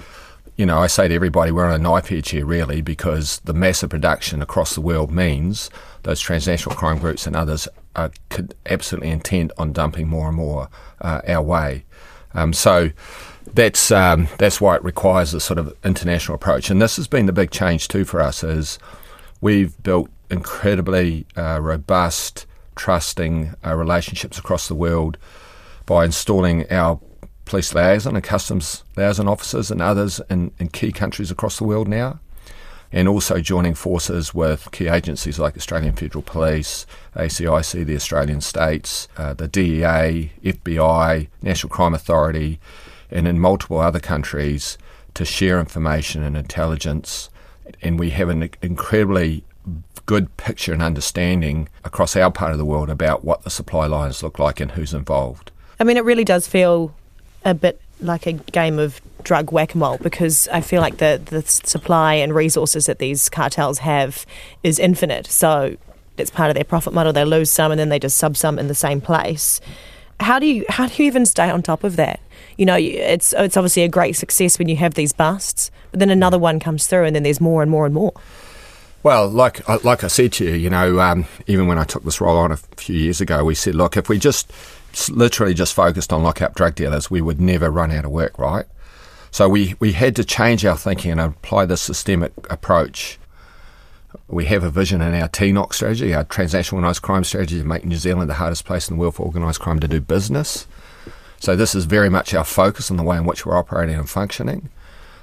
You 0.56 0.66
know, 0.66 0.78
I 0.78 0.88
say 0.88 1.08
to 1.08 1.14
everybody, 1.14 1.52
we're 1.52 1.66
on 1.66 1.72
a 1.72 1.78
knife 1.78 2.10
edge 2.12 2.30
here, 2.30 2.44
really, 2.44 2.80
because 2.80 3.40
the 3.44 3.54
massive 3.54 3.90
production 3.90 4.42
across 4.42 4.74
the 4.74 4.80
world 4.80 5.10
means 5.10 5.70
those 6.02 6.20
transnational 6.20 6.76
crime 6.76 6.98
groups 6.98 7.26
and 7.26 7.36
others 7.36 7.68
are 7.96 8.10
absolutely 8.66 9.10
intent 9.10 9.52
on 9.56 9.72
dumping 9.72 10.08
more 10.08 10.28
and 10.28 10.36
more 10.36 10.68
uh, 11.00 11.20
our 11.26 11.42
way. 11.42 11.84
Um, 12.34 12.52
so 12.52 12.90
that's 13.54 13.90
um, 13.90 14.28
that's 14.38 14.60
why 14.60 14.76
it 14.76 14.84
requires 14.84 15.34
a 15.34 15.40
sort 15.40 15.58
of 15.58 15.76
international 15.84 16.34
approach. 16.36 16.70
And 16.70 16.80
this 16.80 16.96
has 16.96 17.08
been 17.08 17.26
the 17.26 17.32
big 17.32 17.50
change 17.50 17.88
too 17.88 18.04
for 18.04 18.20
us 18.20 18.42
is 18.42 18.78
we've 19.40 19.80
built 19.82 20.10
incredibly 20.30 21.26
uh, 21.36 21.60
robust, 21.60 22.46
trusting 22.76 23.54
uh, 23.64 23.74
relationships 23.74 24.38
across 24.38 24.68
the 24.68 24.74
world 24.74 25.18
by 25.86 26.04
installing 26.04 26.70
our 26.70 27.00
police 27.44 27.74
liaison 27.74 28.14
and 28.14 28.24
customs 28.24 28.84
liaison 28.96 29.26
officers 29.26 29.70
and 29.70 29.82
others 29.82 30.20
in, 30.30 30.52
in 30.58 30.68
key 30.68 30.92
countries 30.92 31.32
across 31.32 31.58
the 31.58 31.64
world 31.64 31.88
now 31.88 32.20
and 32.92 33.08
also 33.08 33.40
joining 33.40 33.74
forces 33.74 34.34
with 34.34 34.70
key 34.72 34.88
agencies 34.88 35.38
like 35.38 35.56
Australian 35.56 35.94
Federal 35.94 36.22
Police, 36.22 36.86
ACIC, 37.14 37.86
the 37.86 37.94
Australian 37.94 38.40
states, 38.40 39.06
uh, 39.16 39.32
the 39.32 39.46
DEA, 39.46 40.32
FBI, 40.42 41.28
National 41.42 41.70
Crime 41.70 41.94
Authority, 41.94 42.58
and 43.10 43.26
in 43.26 43.38
multiple 43.38 43.78
other 43.78 44.00
countries 44.00 44.78
to 45.14 45.24
share 45.24 45.60
information 45.60 46.22
and 46.22 46.36
intelligence. 46.36 47.30
And 47.82 47.98
we 47.98 48.10
have 48.10 48.28
an 48.28 48.50
incredibly 48.62 49.44
good 50.06 50.36
picture 50.36 50.72
and 50.72 50.82
understanding 50.82 51.68
across 51.84 52.16
our 52.16 52.30
part 52.30 52.52
of 52.52 52.58
the 52.58 52.64
world 52.64 52.90
about 52.90 53.24
what 53.24 53.42
the 53.42 53.50
supply 53.50 53.86
lines 53.86 54.22
look 54.22 54.38
like 54.38 54.60
and 54.60 54.72
who's 54.72 54.92
involved. 54.92 55.52
I 55.78 55.84
mean, 55.84 55.96
it 55.96 56.04
really 56.04 56.24
does 56.24 56.48
feel 56.48 56.94
a 57.44 57.54
bit 57.54 57.80
like 58.00 58.26
a 58.26 58.32
game 58.32 58.78
of 58.78 59.00
drug 59.22 59.52
whack 59.52 59.74
a 59.74 59.78
mole 59.78 59.98
because 59.98 60.48
I 60.48 60.62
feel 60.62 60.80
like 60.80 60.96
the, 60.96 61.20
the 61.24 61.42
supply 61.42 62.14
and 62.14 62.34
resources 62.34 62.86
that 62.86 62.98
these 62.98 63.28
cartels 63.28 63.78
have 63.78 64.26
is 64.62 64.78
infinite. 64.78 65.26
So 65.26 65.76
it's 66.16 66.30
part 66.30 66.50
of 66.50 66.54
their 66.54 66.64
profit 66.64 66.92
model. 66.92 67.12
They 67.12 67.24
lose 67.24 67.50
some 67.50 67.70
and 67.70 67.78
then 67.78 67.88
they 67.88 67.98
just 67.98 68.16
sub 68.16 68.36
some 68.36 68.58
in 68.58 68.68
the 68.68 68.74
same 68.74 69.00
place. 69.00 69.60
How 70.20 70.38
do 70.38 70.46
you 70.46 70.64
how 70.68 70.86
do 70.86 71.02
you 71.02 71.06
even 71.06 71.26
stay 71.26 71.50
on 71.50 71.62
top 71.62 71.82
of 71.82 71.96
that? 71.96 72.20
You 72.56 72.66
know, 72.66 72.76
it's 72.76 73.32
it's 73.32 73.56
obviously 73.56 73.82
a 73.82 73.88
great 73.88 74.16
success 74.16 74.58
when 74.58 74.68
you 74.68 74.76
have 74.76 74.94
these 74.94 75.12
busts, 75.12 75.70
but 75.90 76.00
then 76.00 76.10
another 76.10 76.38
one 76.38 76.60
comes 76.60 76.86
through 76.86 77.04
and 77.04 77.16
then 77.16 77.22
there's 77.22 77.40
more 77.40 77.62
and 77.62 77.70
more 77.70 77.86
and 77.86 77.94
more. 77.94 78.12
Well, 79.02 79.28
like 79.28 79.66
like 79.84 80.04
I 80.04 80.08
said 80.08 80.32
to 80.34 80.44
you, 80.44 80.54
you 80.54 80.70
know, 80.70 81.00
um, 81.00 81.26
even 81.46 81.66
when 81.66 81.78
I 81.78 81.84
took 81.84 82.04
this 82.04 82.20
role 82.20 82.36
on 82.36 82.52
a 82.52 82.56
few 82.56 82.96
years 82.96 83.20
ago, 83.20 83.44
we 83.44 83.54
said, 83.54 83.74
look, 83.74 83.96
if 83.96 84.08
we 84.08 84.18
just 84.18 84.52
literally 85.10 85.54
just 85.54 85.74
focused 85.74 86.12
on 86.12 86.22
lock 86.22 86.42
up 86.42 86.54
drug 86.54 86.74
dealers, 86.74 87.10
we 87.10 87.20
would 87.20 87.40
never 87.40 87.70
run 87.70 87.90
out 87.90 88.04
of 88.04 88.10
work, 88.10 88.38
right? 88.38 88.66
So 89.30 89.48
we, 89.48 89.76
we 89.78 89.92
had 89.92 90.16
to 90.16 90.24
change 90.24 90.64
our 90.64 90.76
thinking 90.76 91.12
and 91.12 91.20
apply 91.20 91.66
this 91.66 91.80
systemic 91.80 92.32
approach. 92.50 93.18
We 94.28 94.46
have 94.46 94.64
a 94.64 94.70
vision 94.70 95.00
in 95.00 95.14
our 95.14 95.28
TNOC 95.28 95.72
strategy, 95.74 96.14
our 96.14 96.24
transnational 96.24 96.78
organised 96.78 97.02
crime 97.02 97.24
strategy, 97.24 97.58
to 97.58 97.64
make 97.64 97.84
New 97.84 97.96
Zealand 97.96 98.28
the 98.28 98.34
hardest 98.34 98.64
place 98.64 98.88
in 98.88 98.96
the 98.96 99.00
world 99.00 99.14
for 99.14 99.26
organised 99.26 99.60
crime 99.60 99.80
to 99.80 99.88
do 99.88 100.00
business. 100.00 100.66
So 101.38 101.56
this 101.56 101.74
is 101.74 101.84
very 101.84 102.10
much 102.10 102.34
our 102.34 102.44
focus 102.44 102.90
on 102.90 102.96
the 102.96 103.02
way 103.02 103.16
in 103.16 103.24
which 103.24 103.46
we're 103.46 103.56
operating 103.56 103.94
and 103.94 104.08
functioning. 104.08 104.68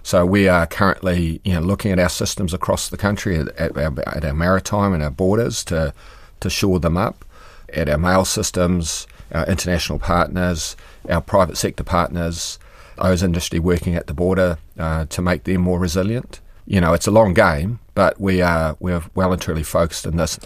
So 0.03 0.25
we 0.25 0.47
are 0.47 0.65
currently, 0.65 1.41
you 1.43 1.53
know, 1.53 1.59
looking 1.59 1.91
at 1.91 1.99
our 1.99 2.09
systems 2.09 2.53
across 2.53 2.89
the 2.89 2.97
country, 2.97 3.37
at, 3.37 3.49
at, 3.57 3.77
our, 3.77 3.93
at 4.07 4.23
our 4.23 4.33
maritime 4.33 4.93
and 4.93 5.03
our 5.03 5.11
borders 5.11 5.63
to 5.65 5.93
to 6.39 6.49
shore 6.49 6.79
them 6.79 6.97
up, 6.97 7.25
at 7.73 7.89
our 7.89 7.97
mail 7.97 8.25
systems, 8.25 9.07
our 9.33 9.45
international 9.47 9.99
partners, 9.99 10.75
our 11.09 11.21
private 11.21 11.57
sector 11.57 11.83
partners, 11.83 12.59
those 13.01 13.23
industry 13.23 13.59
working 13.59 13.95
at 13.95 14.07
the 14.07 14.13
border 14.13 14.57
uh, 14.77 15.05
to 15.05 15.21
make 15.21 15.43
them 15.43 15.61
more 15.61 15.79
resilient. 15.79 16.39
You 16.65 16.81
know, 16.81 16.93
it's 16.93 17.07
a 17.07 17.11
long 17.11 17.33
game, 17.33 17.79
but 17.97 18.21
we 18.21 18.43
are 18.43 18.77
we're 18.79 19.01
well 19.15 19.33
and 19.33 19.41
truly 19.41 19.63
focused 19.63 20.05
in 20.05 20.17
this. 20.17 20.39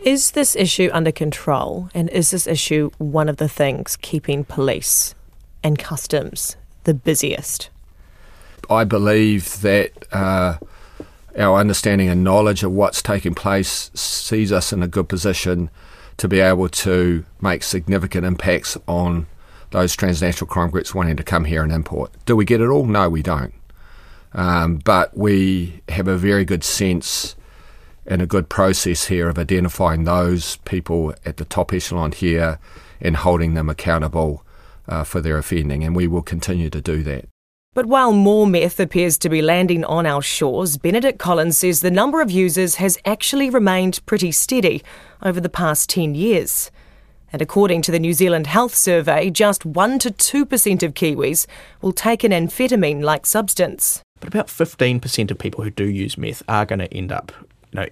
Is 0.00 0.32
this 0.32 0.56
issue 0.56 0.90
under 0.92 1.12
control, 1.12 1.88
and 1.94 2.10
is 2.10 2.32
this 2.32 2.48
issue 2.48 2.90
one 2.98 3.28
of 3.28 3.36
the 3.36 3.48
things 3.48 3.96
keeping 4.02 4.42
police 4.42 5.14
and 5.62 5.78
customs 5.78 6.56
the 6.82 6.94
busiest? 6.94 7.70
I 8.68 8.82
believe 8.82 9.60
that 9.60 9.92
uh, 10.10 10.58
our 11.38 11.60
understanding 11.60 12.08
and 12.08 12.24
knowledge 12.24 12.64
of 12.64 12.72
what's 12.72 13.00
taking 13.00 13.32
place 13.32 13.92
sees 13.94 14.50
us 14.50 14.72
in 14.72 14.82
a 14.82 14.88
good 14.88 15.08
position 15.08 15.70
to 16.16 16.26
be 16.26 16.40
able 16.40 16.68
to 16.68 17.24
make 17.40 17.62
significant 17.62 18.26
impacts 18.26 18.76
on 18.88 19.28
those 19.70 19.94
transnational 19.94 20.48
crime 20.48 20.70
groups 20.70 20.96
wanting 20.96 21.16
to 21.16 21.22
come 21.22 21.44
here 21.44 21.62
and 21.62 21.70
import. 21.70 22.10
Do 22.26 22.34
we 22.34 22.44
get 22.44 22.60
it 22.60 22.66
all? 22.66 22.86
No, 22.86 23.08
we 23.08 23.22
don't. 23.22 23.54
Um, 24.32 24.76
but 24.84 25.16
we 25.16 25.82
have 25.88 26.08
a 26.08 26.16
very 26.16 26.44
good 26.44 26.64
sense 26.64 27.34
and 28.06 28.22
a 28.22 28.26
good 28.26 28.48
process 28.48 29.06
here 29.06 29.28
of 29.28 29.38
identifying 29.38 30.04
those 30.04 30.56
people 30.58 31.14
at 31.24 31.36
the 31.36 31.44
top 31.44 31.72
echelon 31.72 32.12
here 32.12 32.58
and 33.00 33.16
holding 33.16 33.54
them 33.54 33.68
accountable 33.68 34.44
uh, 34.88 35.04
for 35.04 35.20
their 35.20 35.38
offending, 35.38 35.84
and 35.84 35.94
we 35.94 36.06
will 36.06 36.22
continue 36.22 36.70
to 36.70 36.80
do 36.80 37.02
that. 37.02 37.26
But 37.74 37.86
while 37.86 38.12
more 38.12 38.46
meth 38.46 38.80
appears 38.80 39.18
to 39.18 39.28
be 39.28 39.42
landing 39.42 39.84
on 39.84 40.06
our 40.06 40.22
shores, 40.22 40.78
Benedict 40.78 41.18
Collins 41.18 41.58
says 41.58 41.80
the 41.80 41.90
number 41.90 42.20
of 42.20 42.30
users 42.30 42.76
has 42.76 42.98
actually 43.04 43.50
remained 43.50 44.04
pretty 44.06 44.32
steady 44.32 44.82
over 45.22 45.40
the 45.40 45.50
past 45.50 45.90
10 45.90 46.14
years. 46.14 46.70
And 47.30 47.42
according 47.42 47.82
to 47.82 47.92
the 47.92 48.00
New 48.00 48.14
Zealand 48.14 48.46
Health 48.46 48.74
Survey, 48.74 49.28
just 49.30 49.66
1 49.66 49.98
to 50.00 50.10
2% 50.10 50.82
of 50.82 50.94
Kiwis 50.94 51.46
will 51.82 51.92
take 51.92 52.24
an 52.24 52.32
amphetamine 52.32 53.02
like 53.02 53.26
substance. 53.26 54.02
But 54.20 54.28
about 54.28 54.48
15% 54.48 55.30
of 55.30 55.38
people 55.38 55.64
who 55.64 55.70
do 55.70 55.84
use 55.84 56.18
meth 56.18 56.42
are 56.48 56.66
going 56.66 56.80
to 56.80 56.92
end 56.92 57.12
up, 57.12 57.32
you 57.72 57.80
know, 57.80 57.86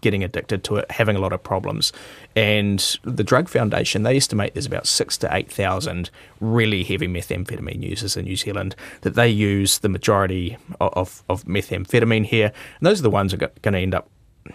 getting 0.00 0.24
addicted 0.24 0.64
to 0.64 0.76
it, 0.76 0.90
having 0.90 1.14
a 1.14 1.18
lot 1.18 1.32
of 1.32 1.42
problems. 1.42 1.92
And 2.34 2.98
the 3.04 3.22
Drug 3.22 3.48
Foundation, 3.48 4.02
they 4.02 4.16
estimate 4.16 4.54
there's 4.54 4.66
about 4.66 4.86
six 4.86 5.18
to 5.18 5.28
8,000 5.30 6.10
really 6.40 6.82
heavy 6.82 7.06
methamphetamine 7.06 7.82
users 7.82 8.16
in 8.16 8.24
New 8.24 8.36
Zealand, 8.36 8.74
that 9.02 9.14
they 9.14 9.28
use 9.28 9.78
the 9.78 9.90
majority 9.90 10.56
of, 10.80 11.22
of 11.28 11.44
methamphetamine 11.44 12.24
here. 12.24 12.46
And 12.46 12.86
those 12.86 13.00
are 13.00 13.04
the 13.04 13.10
ones 13.10 13.32
that 13.32 13.42
are 13.42 13.52
going 13.60 13.74
to 13.74 13.80
end 13.80 13.94
up, 13.94 14.08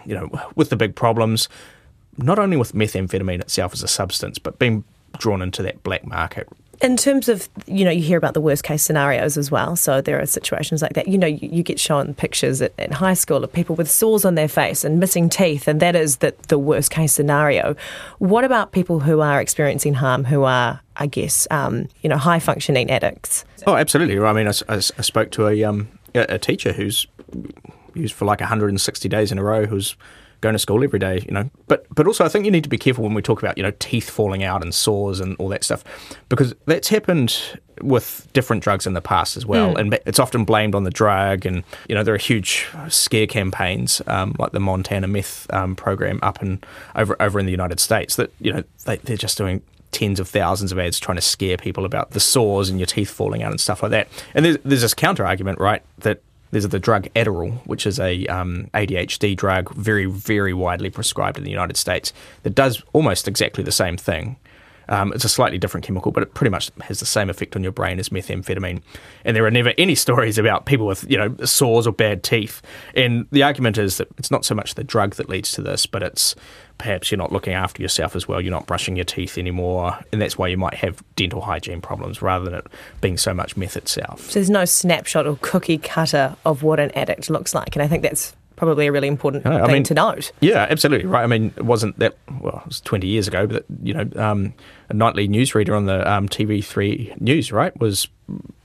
you 0.04 0.14
know, 0.14 0.28
with 0.56 0.70
the 0.70 0.76
big 0.76 0.96
problems 0.96 1.48
not 2.18 2.38
only 2.38 2.56
with 2.56 2.72
methamphetamine 2.72 3.40
itself 3.40 3.72
as 3.72 3.82
a 3.82 3.88
substance, 3.88 4.38
but 4.38 4.58
being 4.58 4.84
drawn 5.18 5.42
into 5.42 5.62
that 5.62 5.82
black 5.82 6.06
market. 6.06 6.48
In 6.82 6.96
terms 6.96 7.28
of, 7.28 7.48
you 7.66 7.84
know, 7.84 7.90
you 7.90 8.02
hear 8.02 8.18
about 8.18 8.34
the 8.34 8.40
worst 8.40 8.62
case 8.62 8.82
scenarios 8.82 9.36
as 9.36 9.50
well. 9.50 9.76
So 9.76 10.00
there 10.00 10.20
are 10.20 10.26
situations 10.26 10.82
like 10.82 10.92
that. 10.92 11.08
You 11.08 11.16
know, 11.16 11.26
you, 11.26 11.48
you 11.50 11.62
get 11.62 11.80
shown 11.80 12.14
pictures 12.14 12.60
at, 12.60 12.72
at, 12.78 12.92
high 12.92 13.14
school 13.14 13.42
of 13.42 13.52
people 13.52 13.76
with 13.76 13.90
sores 13.90 14.24
on 14.24 14.34
their 14.34 14.48
face 14.48 14.84
and 14.84 15.00
missing 15.00 15.28
teeth, 15.28 15.68
and 15.68 15.80
that 15.80 15.96
is 15.96 16.18
the, 16.18 16.34
the 16.48 16.58
worst 16.58 16.90
case 16.90 17.12
scenario. 17.12 17.76
What 18.18 18.44
about 18.44 18.72
people 18.72 19.00
who 19.00 19.20
are 19.20 19.40
experiencing 19.40 19.94
harm, 19.94 20.24
who 20.24 20.44
are, 20.44 20.80
I 20.96 21.06
guess, 21.06 21.46
um, 21.50 21.88
you 22.02 22.08
know, 22.08 22.18
high 22.18 22.40
functioning 22.40 22.90
addicts? 22.90 23.44
Oh, 23.66 23.76
absolutely. 23.76 24.18
I 24.18 24.32
mean, 24.32 24.48
I, 24.48 24.52
I, 24.68 24.76
I 24.76 24.80
spoke 24.80 25.30
to 25.32 25.48
a, 25.48 25.64
um, 25.64 25.88
a 26.14 26.38
teacher 26.38 26.72
who's 26.72 27.06
used 27.94 28.14
for 28.14 28.24
like 28.24 28.40
160 28.40 29.08
days 29.08 29.32
in 29.32 29.38
a 29.38 29.42
row 29.42 29.66
who's 29.66 29.96
going 30.40 30.52
to 30.52 30.58
school 30.58 30.82
every 30.84 30.98
day, 30.98 31.22
you 31.26 31.32
know. 31.32 31.50
But 31.66 31.86
but 31.94 32.06
also 32.06 32.24
I 32.24 32.28
think 32.28 32.44
you 32.44 32.50
need 32.50 32.64
to 32.64 32.70
be 32.70 32.78
careful 32.78 33.04
when 33.04 33.14
we 33.14 33.22
talk 33.22 33.42
about, 33.42 33.56
you 33.56 33.62
know, 33.62 33.72
teeth 33.78 34.10
falling 34.10 34.42
out 34.42 34.62
and 34.62 34.74
sores 34.74 35.20
and 35.20 35.36
all 35.38 35.48
that 35.48 35.64
stuff. 35.64 35.84
Because 36.28 36.54
that's 36.66 36.88
happened 36.88 37.58
with 37.82 38.26
different 38.32 38.62
drugs 38.62 38.86
in 38.86 38.94
the 38.94 39.02
past 39.02 39.36
as 39.36 39.44
well, 39.44 39.74
mm. 39.74 39.78
and 39.78 39.98
it's 40.06 40.18
often 40.18 40.44
blamed 40.44 40.74
on 40.74 40.84
the 40.84 40.90
drug. 40.90 41.46
And 41.46 41.64
you 41.88 41.94
know 41.94 42.02
there 42.02 42.14
are 42.14 42.18
huge 42.18 42.66
scare 42.88 43.26
campaigns 43.26 44.02
um, 44.06 44.34
like 44.38 44.52
the 44.52 44.60
Montana 44.60 45.08
meth 45.08 45.52
um, 45.52 45.76
program 45.76 46.18
up 46.22 46.40
and 46.42 46.64
over 46.94 47.20
over 47.20 47.38
in 47.38 47.46
the 47.46 47.52
United 47.52 47.80
States 47.80 48.16
that 48.16 48.32
you 48.40 48.52
know 48.52 48.64
they, 48.84 48.96
they're 48.98 49.16
just 49.16 49.38
doing 49.38 49.62
tens 49.92 50.20
of 50.20 50.28
thousands 50.28 50.72
of 50.72 50.78
ads 50.78 50.98
trying 50.98 51.16
to 51.16 51.22
scare 51.22 51.56
people 51.56 51.84
about 51.84 52.10
the 52.10 52.20
sores 52.20 52.68
and 52.68 52.78
your 52.78 52.86
teeth 52.86 53.08
falling 53.08 53.42
out 53.42 53.50
and 53.50 53.60
stuff 53.60 53.82
like 53.82 53.90
that. 53.92 54.08
And 54.34 54.44
there's, 54.44 54.58
there's 54.64 54.82
this 54.82 54.92
counter 54.92 55.24
argument, 55.24 55.58
right, 55.58 55.82
that 55.98 56.20
there's 56.56 56.68
the 56.70 56.78
drug 56.78 57.06
Adderall, 57.14 57.58
which 57.66 57.86
is 57.86 58.00
a 58.00 58.26
um, 58.28 58.70
ADHD 58.72 59.36
drug, 59.36 59.74
very, 59.74 60.06
very 60.06 60.54
widely 60.54 60.88
prescribed 60.88 61.36
in 61.36 61.44
the 61.44 61.50
United 61.50 61.76
States, 61.76 62.14
that 62.44 62.54
does 62.54 62.82
almost 62.94 63.28
exactly 63.28 63.62
the 63.62 63.70
same 63.70 63.98
thing. 63.98 64.36
Um, 64.88 65.12
it's 65.12 65.24
a 65.24 65.28
slightly 65.28 65.58
different 65.58 65.84
chemical, 65.84 66.12
but 66.12 66.22
it 66.22 66.34
pretty 66.34 66.50
much 66.50 66.70
has 66.82 67.00
the 67.00 67.06
same 67.06 67.30
effect 67.30 67.56
on 67.56 67.62
your 67.62 67.72
brain 67.72 67.98
as 67.98 68.10
methamphetamine. 68.10 68.82
And 69.24 69.36
there 69.36 69.44
are 69.44 69.50
never 69.50 69.72
any 69.78 69.94
stories 69.94 70.38
about 70.38 70.66
people 70.66 70.86
with, 70.86 71.08
you 71.10 71.16
know, 71.16 71.34
sores 71.44 71.86
or 71.86 71.92
bad 71.92 72.22
teeth. 72.22 72.62
And 72.94 73.26
the 73.32 73.42
argument 73.42 73.78
is 73.78 73.98
that 73.98 74.08
it's 74.18 74.30
not 74.30 74.44
so 74.44 74.54
much 74.54 74.74
the 74.74 74.84
drug 74.84 75.16
that 75.16 75.28
leads 75.28 75.52
to 75.52 75.62
this, 75.62 75.86
but 75.86 76.02
it's 76.02 76.34
perhaps 76.78 77.10
you're 77.10 77.18
not 77.18 77.32
looking 77.32 77.54
after 77.54 77.82
yourself 77.82 78.14
as 78.14 78.28
well. 78.28 78.40
You're 78.40 78.52
not 78.52 78.66
brushing 78.66 78.96
your 78.96 79.04
teeth 79.04 79.38
anymore, 79.38 79.98
and 80.12 80.20
that's 80.20 80.36
why 80.38 80.48
you 80.48 80.56
might 80.56 80.74
have 80.74 81.02
dental 81.16 81.40
hygiene 81.40 81.80
problems 81.80 82.22
rather 82.22 82.44
than 82.44 82.54
it 82.54 82.66
being 83.00 83.16
so 83.16 83.32
much 83.32 83.56
meth 83.56 83.76
itself. 83.76 84.20
So 84.30 84.34
there's 84.34 84.50
no 84.50 84.64
snapshot 84.64 85.26
or 85.26 85.38
cookie 85.40 85.78
cutter 85.78 86.36
of 86.44 86.62
what 86.62 86.78
an 86.78 86.90
addict 86.92 87.30
looks 87.30 87.54
like, 87.54 87.74
and 87.76 87.82
I 87.82 87.88
think 87.88 88.02
that's 88.02 88.34
probably 88.56 88.86
a 88.86 88.92
really 88.92 89.08
important 89.08 89.44
thing 89.44 89.52
I 89.52 89.70
mean, 89.70 89.84
to 89.84 89.94
note. 89.94 90.32
Yeah, 90.40 90.66
absolutely 90.68 91.06
right. 91.06 91.22
I 91.22 91.26
mean, 91.26 91.52
it 91.56 91.64
wasn't 91.64 91.98
that 91.98 92.16
well, 92.40 92.58
it 92.58 92.66
was 92.66 92.80
20 92.80 93.06
years 93.06 93.28
ago, 93.28 93.46
but 93.46 93.64
you 93.82 93.94
know, 93.94 94.08
um, 94.16 94.54
a 94.88 94.94
nightly 94.94 95.28
newsreader 95.28 95.76
on 95.76 95.86
the 95.86 96.10
um, 96.10 96.28
TV3 96.28 97.20
news, 97.20 97.52
right, 97.52 97.78
was 97.78 98.08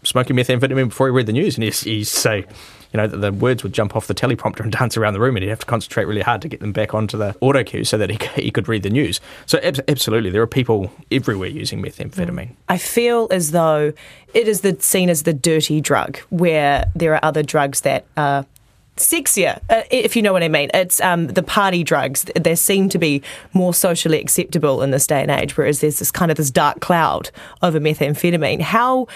smoking 0.03 0.35
methamphetamine 0.35 0.89
before 0.89 1.07
he 1.07 1.11
read 1.11 1.27
the 1.27 1.33
news, 1.33 1.55
and 1.55 1.63
he'd, 1.63 1.75
he'd 1.75 2.05
say, 2.05 2.45
you 2.93 2.97
know, 2.97 3.07
the, 3.07 3.17
the, 3.17 3.31
words 3.31 3.63
would 3.63 3.73
jump 3.73 3.95
off 3.95 4.07
the 4.07 4.13
teleprompter 4.13 4.61
and 4.61 4.71
dance 4.71 4.97
around 4.97 5.13
the 5.13 5.19
room, 5.19 5.35
and 5.35 5.43
he'd 5.43 5.49
have 5.49 5.59
to 5.59 5.65
concentrate 5.65 6.05
really 6.05 6.21
hard 6.21 6.41
to 6.41 6.47
get 6.47 6.59
them 6.59 6.71
back 6.71 6.93
onto 6.93 7.17
the 7.17 7.35
auto 7.41 7.63
cue 7.63 7.83
so 7.83 7.97
that 7.97 8.09
he, 8.09 8.41
he 8.41 8.51
could 8.51 8.67
read 8.67 8.83
the 8.83 8.89
news. 8.89 9.21
So, 9.45 9.59
ab- 9.59 9.83
absolutely, 9.87 10.29
there 10.29 10.41
are 10.41 10.47
people 10.47 10.91
everywhere 11.11 11.49
using 11.49 11.81
methamphetamine. 11.81 12.55
I 12.69 12.77
feel 12.77 13.27
as 13.31 13.51
though 13.51 13.93
it 14.33 14.47
is 14.47 14.61
the, 14.61 14.77
seen 14.79 15.09
as 15.09 15.23
the 15.23 15.33
dirty 15.33 15.81
drug, 15.81 16.17
where 16.29 16.85
there 16.95 17.13
are 17.13 17.19
other 17.23 17.43
drugs 17.43 17.81
that 17.81 18.05
are 18.17 18.45
sexier, 19.01 19.59
uh, 19.69 19.83
if 19.91 20.15
you 20.15 20.21
know 20.21 20.33
what 20.33 20.43
I 20.43 20.47
mean. 20.47 20.69
It's 20.73 21.01
um, 21.01 21.27
the 21.27 21.43
party 21.43 21.83
drugs. 21.83 22.25
They 22.35 22.55
seem 22.55 22.89
to 22.89 22.97
be 22.97 23.21
more 23.53 23.73
socially 23.73 24.19
acceptable 24.19 24.81
in 24.81 24.91
this 24.91 25.07
day 25.07 25.21
and 25.21 25.31
age, 25.31 25.57
whereas 25.57 25.81
there's 25.81 25.99
this 25.99 26.11
kind 26.11 26.31
of 26.31 26.37
this 26.37 26.51
dark 26.51 26.79
cloud 26.79 27.31
over 27.61 27.79
methamphetamine. 27.79 28.61
How 28.61 29.07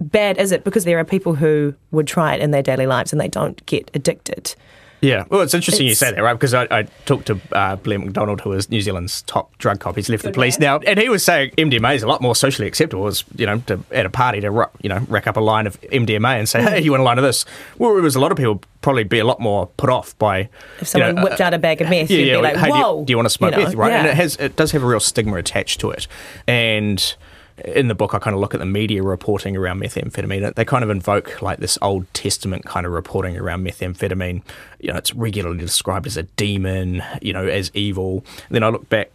bad 0.00 0.38
is 0.38 0.52
it? 0.52 0.64
Because 0.64 0.84
there 0.84 0.98
are 0.98 1.04
people 1.04 1.34
who 1.34 1.74
would 1.90 2.06
try 2.06 2.34
it 2.34 2.40
in 2.40 2.50
their 2.50 2.62
daily 2.62 2.86
lives 2.86 3.12
and 3.12 3.20
they 3.20 3.28
don't 3.28 3.64
get 3.66 3.90
addicted. 3.94 4.54
Yeah, 5.02 5.24
well, 5.28 5.40
it's 5.40 5.52
interesting 5.52 5.88
it's, 5.88 6.00
you 6.00 6.06
say 6.06 6.14
that, 6.14 6.22
right? 6.22 6.32
Because 6.32 6.54
I, 6.54 6.68
I 6.70 6.82
talked 7.06 7.26
to 7.26 7.40
uh, 7.50 7.74
Blair 7.74 7.98
McDonald, 7.98 8.40
who 8.40 8.52
is 8.52 8.70
New 8.70 8.80
Zealand's 8.80 9.22
top 9.22 9.58
drug 9.58 9.80
cop. 9.80 9.96
He's 9.96 10.08
left 10.08 10.22
the 10.22 10.30
police 10.30 10.60
man. 10.60 10.80
now, 10.80 10.86
and 10.86 10.96
he 10.96 11.08
was 11.08 11.24
saying 11.24 11.50
MDMA 11.58 11.96
is 11.96 12.04
a 12.04 12.06
lot 12.06 12.22
more 12.22 12.36
socially 12.36 12.68
acceptable. 12.68 13.08
As 13.08 13.24
you 13.34 13.44
know, 13.44 13.58
to, 13.66 13.80
at 13.90 14.06
a 14.06 14.10
party 14.10 14.40
to 14.40 14.70
you 14.80 14.88
know 14.88 15.00
rack 15.08 15.26
up 15.26 15.36
a 15.36 15.40
line 15.40 15.66
of 15.66 15.80
MDMA 15.80 16.38
and 16.38 16.48
say, 16.48 16.62
"Hey, 16.62 16.80
you 16.80 16.92
want 16.92 17.00
a 17.00 17.04
line 17.04 17.18
of 17.18 17.24
this?" 17.24 17.44
Well, 17.78 17.98
it 17.98 18.00
was 18.00 18.14
a 18.14 18.20
lot 18.20 18.30
of 18.30 18.38
people 18.38 18.62
probably 18.80 19.02
be 19.02 19.18
a 19.18 19.24
lot 19.24 19.40
more 19.40 19.66
put 19.76 19.90
off 19.90 20.16
by 20.18 20.48
if 20.80 20.86
someone 20.86 21.10
you 21.10 21.14
know, 21.16 21.24
whipped 21.24 21.40
out 21.40 21.52
a 21.52 21.58
bag 21.58 21.80
of 21.80 21.90
meth. 21.90 22.08
Yeah, 22.08 22.18
you'd 22.18 22.28
yeah, 22.28 22.36
be 22.36 22.42
like, 22.42 22.56
hey, 22.58 22.70
"Whoa!" 22.70 22.94
Do 22.94 23.00
you, 23.00 23.06
do 23.06 23.10
you 23.12 23.16
want 23.16 23.26
to 23.26 23.30
smoke 23.30 23.54
you 23.54 23.58
know, 23.58 23.64
meth? 23.64 23.74
Right? 23.74 23.90
Yeah. 23.90 23.98
And 23.98 24.06
it 24.06 24.14
has 24.14 24.36
it 24.36 24.54
does 24.54 24.70
have 24.70 24.84
a 24.84 24.86
real 24.86 25.00
stigma 25.00 25.36
attached 25.36 25.80
to 25.80 25.90
it, 25.90 26.06
and 26.46 27.16
in 27.64 27.88
the 27.88 27.94
book, 27.94 28.14
I 28.14 28.18
kind 28.18 28.34
of 28.34 28.40
look 28.40 28.54
at 28.54 28.60
the 28.60 28.66
media 28.66 29.02
reporting 29.02 29.56
around 29.56 29.80
methamphetamine. 29.80 30.54
They 30.54 30.64
kind 30.64 30.82
of 30.82 30.90
invoke 30.90 31.42
like 31.42 31.58
this 31.58 31.78
Old 31.80 32.12
Testament 32.14 32.64
kind 32.64 32.86
of 32.86 32.92
reporting 32.92 33.36
around 33.36 33.64
methamphetamine. 33.64 34.42
You 34.80 34.92
know, 34.92 34.98
it's 34.98 35.14
regularly 35.14 35.58
described 35.58 36.06
as 36.06 36.16
a 36.16 36.24
demon, 36.24 37.02
you 37.20 37.32
know, 37.32 37.46
as 37.46 37.70
evil. 37.74 38.24
And 38.48 38.56
then 38.56 38.64
I 38.64 38.68
look 38.68 38.88
back, 38.88 39.10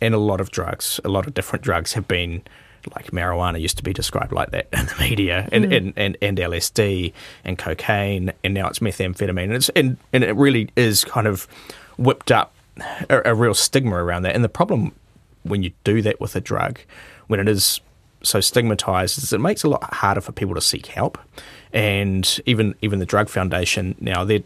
and 0.00 0.14
a 0.14 0.18
lot 0.18 0.40
of 0.40 0.50
drugs, 0.50 1.00
a 1.04 1.08
lot 1.08 1.26
of 1.26 1.34
different 1.34 1.64
drugs 1.64 1.92
have 1.92 2.08
been 2.08 2.42
like 2.96 3.12
marijuana 3.12 3.60
used 3.60 3.76
to 3.76 3.84
be 3.84 3.92
described 3.92 4.32
like 4.32 4.50
that 4.50 4.66
in 4.72 4.86
the 4.86 4.96
media, 4.98 5.48
and, 5.52 5.66
mm. 5.66 5.76
and, 5.76 5.92
and, 5.96 6.16
and, 6.20 6.38
LSD 6.38 7.12
and 7.44 7.56
cocaine, 7.58 8.32
and 8.42 8.54
now 8.54 8.66
it's 8.68 8.80
methamphetamine. 8.80 9.44
And, 9.44 9.52
it's, 9.52 9.68
and, 9.70 9.96
and 10.12 10.24
it 10.24 10.34
really 10.36 10.70
is 10.74 11.04
kind 11.04 11.26
of 11.26 11.46
whipped 11.96 12.32
up 12.32 12.52
a, 13.08 13.30
a 13.30 13.34
real 13.34 13.54
stigma 13.54 13.96
around 13.96 14.22
that. 14.22 14.34
And 14.34 14.42
the 14.42 14.48
problem 14.48 14.92
when 15.42 15.62
you 15.62 15.72
do 15.84 16.02
that 16.02 16.20
with 16.20 16.36
a 16.36 16.40
drug 16.40 16.78
when 17.26 17.40
it 17.40 17.48
is 17.48 17.80
so 18.22 18.40
stigmatized 18.40 19.18
is 19.18 19.32
it 19.32 19.40
makes 19.40 19.64
it 19.64 19.68
a 19.68 19.70
lot 19.70 19.94
harder 19.94 20.20
for 20.20 20.32
people 20.32 20.54
to 20.54 20.60
seek 20.60 20.86
help. 20.86 21.18
And 21.72 22.40
even 22.46 22.74
even 22.82 22.98
the 22.98 23.06
Drug 23.06 23.28
Foundation 23.28 23.94
now 24.00 24.24
they 24.24 24.44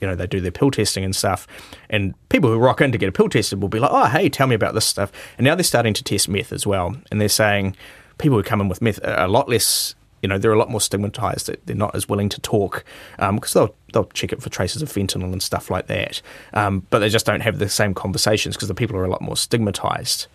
you 0.00 0.06
know 0.06 0.14
they 0.14 0.26
do 0.26 0.40
their 0.40 0.50
pill 0.50 0.70
testing 0.70 1.04
and 1.04 1.16
stuff, 1.16 1.46
and 1.88 2.14
people 2.28 2.50
who 2.50 2.58
rock 2.58 2.80
in 2.80 2.92
to 2.92 2.98
get 2.98 3.08
a 3.08 3.12
pill 3.12 3.28
tested 3.28 3.60
will 3.60 3.68
be 3.68 3.80
like, 3.80 3.90
oh 3.92 4.06
hey, 4.06 4.28
tell 4.28 4.46
me 4.46 4.54
about 4.54 4.74
this 4.74 4.84
stuff. 4.84 5.10
And 5.38 5.44
now 5.44 5.54
they're 5.54 5.64
starting 5.64 5.94
to 5.94 6.04
test 6.04 6.28
meth 6.28 6.52
as 6.52 6.66
well, 6.66 6.96
and 7.10 7.20
they're 7.20 7.28
saying 7.28 7.76
people 8.18 8.36
who 8.36 8.42
come 8.42 8.60
in 8.60 8.68
with 8.68 8.82
meth 8.82 9.02
are 9.02 9.24
a 9.24 9.28
lot 9.28 9.48
less. 9.48 9.94
You 10.22 10.28
know, 10.28 10.38
they're 10.38 10.52
a 10.52 10.58
lot 10.58 10.70
more 10.70 10.80
stigmatized. 10.80 11.50
They're 11.66 11.76
not 11.76 11.94
as 11.94 12.08
willing 12.08 12.30
to 12.30 12.40
talk 12.40 12.84
because 13.18 13.56
um, 13.56 13.66
they'll 13.66 13.74
they'll 13.92 14.10
check 14.12 14.32
it 14.32 14.42
for 14.42 14.50
traces 14.50 14.82
of 14.82 14.90
fentanyl 14.90 15.32
and 15.32 15.42
stuff 15.42 15.70
like 15.70 15.86
that. 15.86 16.20
Um, 16.52 16.86
but 16.90 16.98
they 16.98 17.08
just 17.08 17.26
don't 17.26 17.42
have 17.42 17.58
the 17.58 17.68
same 17.68 17.94
conversations 17.94 18.56
because 18.56 18.68
the 18.68 18.74
people 18.74 18.96
are 18.96 19.04
a 19.04 19.10
lot 19.10 19.22
more 19.22 19.36
stigmatized. 19.36 20.26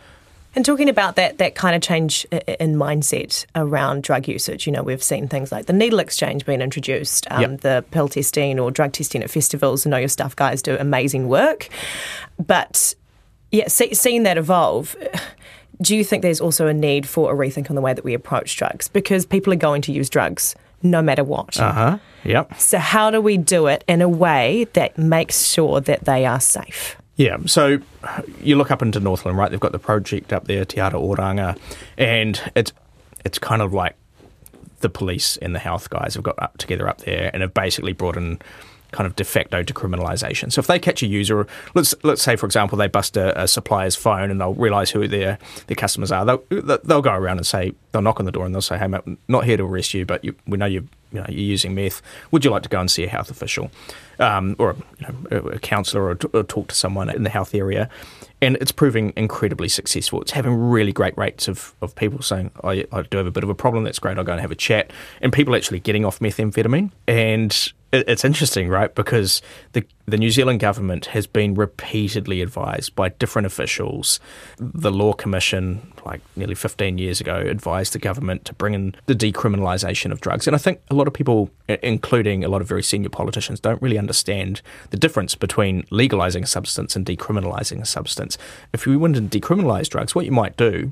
And 0.55 0.65
talking 0.65 0.89
about 0.89 1.15
that 1.15 1.37
that 1.37 1.55
kind 1.55 1.75
of 1.75 1.81
change 1.81 2.25
in 2.25 2.75
mindset 2.75 3.45
around 3.55 4.03
drug 4.03 4.27
usage, 4.27 4.65
you 4.65 4.73
know, 4.73 4.83
we've 4.83 5.03
seen 5.03 5.27
things 5.27 5.51
like 5.51 5.65
the 5.65 5.73
needle 5.73 5.99
exchange 5.99 6.45
being 6.45 6.61
introduced, 6.61 7.25
um, 7.31 7.41
yep. 7.41 7.61
the 7.61 7.85
pill 7.91 8.09
testing 8.09 8.59
or 8.59 8.69
drug 8.71 8.91
testing 8.91 9.23
at 9.23 9.29
festivals. 9.29 9.85
I 9.85 9.89
know 9.89 9.97
your 9.97 10.09
stuff 10.09 10.35
guys 10.35 10.61
do 10.61 10.75
amazing 10.77 11.29
work, 11.29 11.69
but 12.45 12.95
yeah, 13.51 13.67
see, 13.67 13.93
seeing 13.93 14.23
that 14.23 14.37
evolve. 14.37 14.95
Do 15.81 15.95
you 15.95 16.03
think 16.03 16.21
there's 16.21 16.41
also 16.41 16.67
a 16.67 16.73
need 16.73 17.07
for 17.07 17.33
a 17.33 17.35
rethink 17.35 17.69
on 17.71 17.75
the 17.75 17.81
way 17.81 17.93
that 17.93 18.03
we 18.03 18.13
approach 18.13 18.55
drugs? 18.55 18.87
Because 18.87 19.25
people 19.25 19.51
are 19.51 19.57
going 19.57 19.81
to 19.83 19.91
use 19.91 20.11
drugs 20.11 20.55
no 20.83 21.01
matter 21.01 21.23
what. 21.23 21.59
Uh 21.59 21.71
huh. 21.71 21.97
Yep. 22.23 22.59
So, 22.59 22.77
how 22.77 23.09
do 23.09 23.19
we 23.21 23.37
do 23.37 23.67
it 23.67 23.83
in 23.87 24.01
a 24.01 24.09
way 24.09 24.67
that 24.73 24.97
makes 24.97 25.45
sure 25.47 25.81
that 25.81 26.05
they 26.05 26.25
are 26.25 26.39
safe? 26.39 27.00
Yeah, 27.15 27.37
so 27.45 27.79
you 28.41 28.55
look 28.55 28.71
up 28.71 28.81
into 28.81 28.99
Northland, 28.99 29.37
right? 29.37 29.51
They've 29.51 29.59
got 29.59 29.73
the 29.73 29.79
project 29.79 30.33
up 30.33 30.45
there, 30.45 30.65
Te 30.65 30.79
Ara 30.79 30.93
Oranga, 30.93 31.57
and 31.97 32.41
it's 32.55 32.73
it's 33.23 33.37
kind 33.37 33.61
of 33.61 33.73
like 33.73 33.95
the 34.79 34.89
police 34.89 35.37
and 35.37 35.53
the 35.53 35.59
health 35.59 35.89
guys 35.89 36.15
have 36.15 36.23
got 36.23 36.41
up 36.41 36.57
together 36.57 36.87
up 36.87 36.99
there 36.99 37.29
and 37.33 37.41
have 37.41 37.53
basically 37.53 37.93
brought 37.93 38.17
in 38.17 38.39
kind 38.91 39.07
of 39.07 39.15
de 39.15 39.23
facto 39.23 39.63
decriminalisation. 39.63 40.51
So 40.51 40.59
if 40.59 40.67
they 40.67 40.79
catch 40.79 41.01
a 41.01 41.07
user, 41.07 41.47
let's 41.73 41.95
let's 42.03 42.21
say 42.21 42.35
for 42.35 42.45
example 42.45 42.77
they 42.77 42.87
bust 42.87 43.17
a, 43.17 43.41
a 43.41 43.47
supplier's 43.47 43.95
phone 43.95 44.31
and 44.31 44.39
they'll 44.39 44.53
realise 44.53 44.91
who 44.91 45.07
their 45.07 45.37
their 45.67 45.75
customers 45.75 46.11
are, 46.11 46.25
they'll 46.25 46.43
they'll 46.83 47.01
go 47.01 47.13
around 47.13 47.37
and 47.37 47.47
say 47.47 47.73
they'll 47.91 48.01
knock 48.01 48.19
on 48.19 48.25
the 48.25 48.31
door 48.31 48.45
and 48.45 48.53
they'll 48.53 48.61
say, 48.61 48.77
"Hey, 48.77 48.87
mate, 48.87 49.01
not 49.27 49.45
here 49.45 49.57
to 49.57 49.63
arrest 49.63 49.93
you, 49.93 50.05
but 50.05 50.23
you, 50.23 50.35
we 50.45 50.57
know 50.57 50.65
you 50.65 50.87
you 51.11 51.19
know 51.19 51.25
you're 51.29 51.39
using 51.39 51.75
meth. 51.75 52.01
Would 52.31 52.45
you 52.45 52.51
like 52.51 52.63
to 52.63 52.69
go 52.69 52.79
and 52.79 52.89
see 52.89 53.03
a 53.03 53.09
health 53.09 53.29
official, 53.29 53.71
um, 54.19 54.55
or 54.59 54.75
you 54.99 55.07
know, 55.07 55.37
a 55.49 55.59
counsellor, 55.59 56.03
or, 56.03 56.17
or 56.33 56.43
talk 56.43 56.67
to 56.67 56.75
someone 56.75 57.09
in 57.09 57.23
the 57.23 57.29
health 57.29 57.55
area?" 57.55 57.89
and 58.41 58.57
it's 58.59 58.71
proving 58.71 59.13
incredibly 59.15 59.69
successful. 59.69 60.19
It's 60.21 60.31
having 60.31 60.55
really 60.55 60.91
great 60.91 61.15
rates 61.15 61.47
of, 61.47 61.75
of 61.81 61.93
people 61.93 62.23
saying, 62.23 62.49
I, 62.63 62.85
I 62.91 63.03
do 63.03 63.17
have 63.17 63.27
a 63.27 63.31
bit 63.31 63.43
of 63.43 63.49
a 63.49 63.55
problem, 63.55 63.83
that's 63.83 63.99
great, 63.99 64.17
I'll 64.17 64.23
go 64.23 64.31
and 64.31 64.41
have 64.41 64.51
a 64.51 64.55
chat. 64.55 64.91
And 65.21 65.31
people 65.31 65.55
actually 65.55 65.79
getting 65.79 66.05
off 66.05 66.19
methamphetamine. 66.19 66.91
And 67.07 67.71
it's 67.91 68.23
interesting, 68.23 68.69
right? 68.69 68.93
Because 68.93 69.41
the 69.73 69.85
the 70.11 70.17
New 70.17 70.29
Zealand 70.29 70.59
government 70.59 71.07
has 71.07 71.25
been 71.25 71.55
repeatedly 71.55 72.41
advised 72.41 72.95
by 72.95 73.09
different 73.09 73.45
officials. 73.45 74.19
The 74.57 74.91
Law 74.91 75.13
Commission, 75.13 75.93
like 76.05 76.21
nearly 76.35 76.55
15 76.55 76.97
years 76.97 77.21
ago, 77.21 77.37
advised 77.37 77.93
the 77.93 77.99
government 77.99 78.43
to 78.45 78.53
bring 78.53 78.73
in 78.73 78.95
the 79.05 79.15
decriminalisation 79.15 80.11
of 80.11 80.19
drugs. 80.19 80.47
And 80.47 80.55
I 80.55 80.59
think 80.59 80.81
a 80.89 80.95
lot 80.95 81.07
of 81.07 81.13
people, 81.13 81.49
including 81.67 82.43
a 82.43 82.49
lot 82.49 82.61
of 82.61 82.67
very 82.67 82.83
senior 82.83 83.09
politicians, 83.09 83.59
don't 83.59 83.81
really 83.81 83.97
understand 83.97 84.61
the 84.89 84.97
difference 84.97 85.35
between 85.35 85.83
legalising 85.83 86.43
a 86.43 86.47
substance 86.47 86.95
and 86.95 87.05
decriminalising 87.05 87.81
a 87.81 87.85
substance. 87.85 88.37
If 88.73 88.85
we 88.85 88.97
wanted 88.97 89.31
to 89.31 89.39
decriminalise 89.39 89.87
drugs, 89.87 90.13
what 90.13 90.25
you 90.25 90.31
might 90.31 90.57
do 90.57 90.91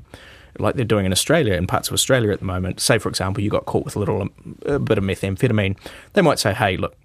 like 0.58 0.74
they're 0.74 0.84
doing 0.84 1.06
in 1.06 1.12
Australia, 1.12 1.54
in 1.54 1.66
parts 1.66 1.88
of 1.88 1.94
Australia 1.94 2.30
at 2.30 2.40
the 2.40 2.44
moment. 2.44 2.80
Say, 2.80 2.98
for 2.98 3.08
example, 3.08 3.42
you 3.42 3.50
got 3.50 3.66
caught 3.66 3.84
with 3.84 3.96
a 3.96 3.98
little 3.98 4.28
a 4.66 4.78
bit 4.78 4.98
of 4.98 5.04
methamphetamine. 5.04 5.76
They 6.14 6.22
might 6.22 6.38
say, 6.38 6.52
hey, 6.52 6.76
look, 6.76 6.96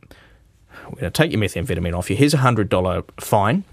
we're 0.89 1.01
going 1.01 1.12
to 1.12 1.23
take 1.23 1.31
your 1.31 1.41
methamphetamine 1.41 1.97
off 1.97 2.10
you. 2.10 2.15
Here's 2.15 2.34
a 2.34 2.38
$100 2.38 3.03
fine, 3.19 3.63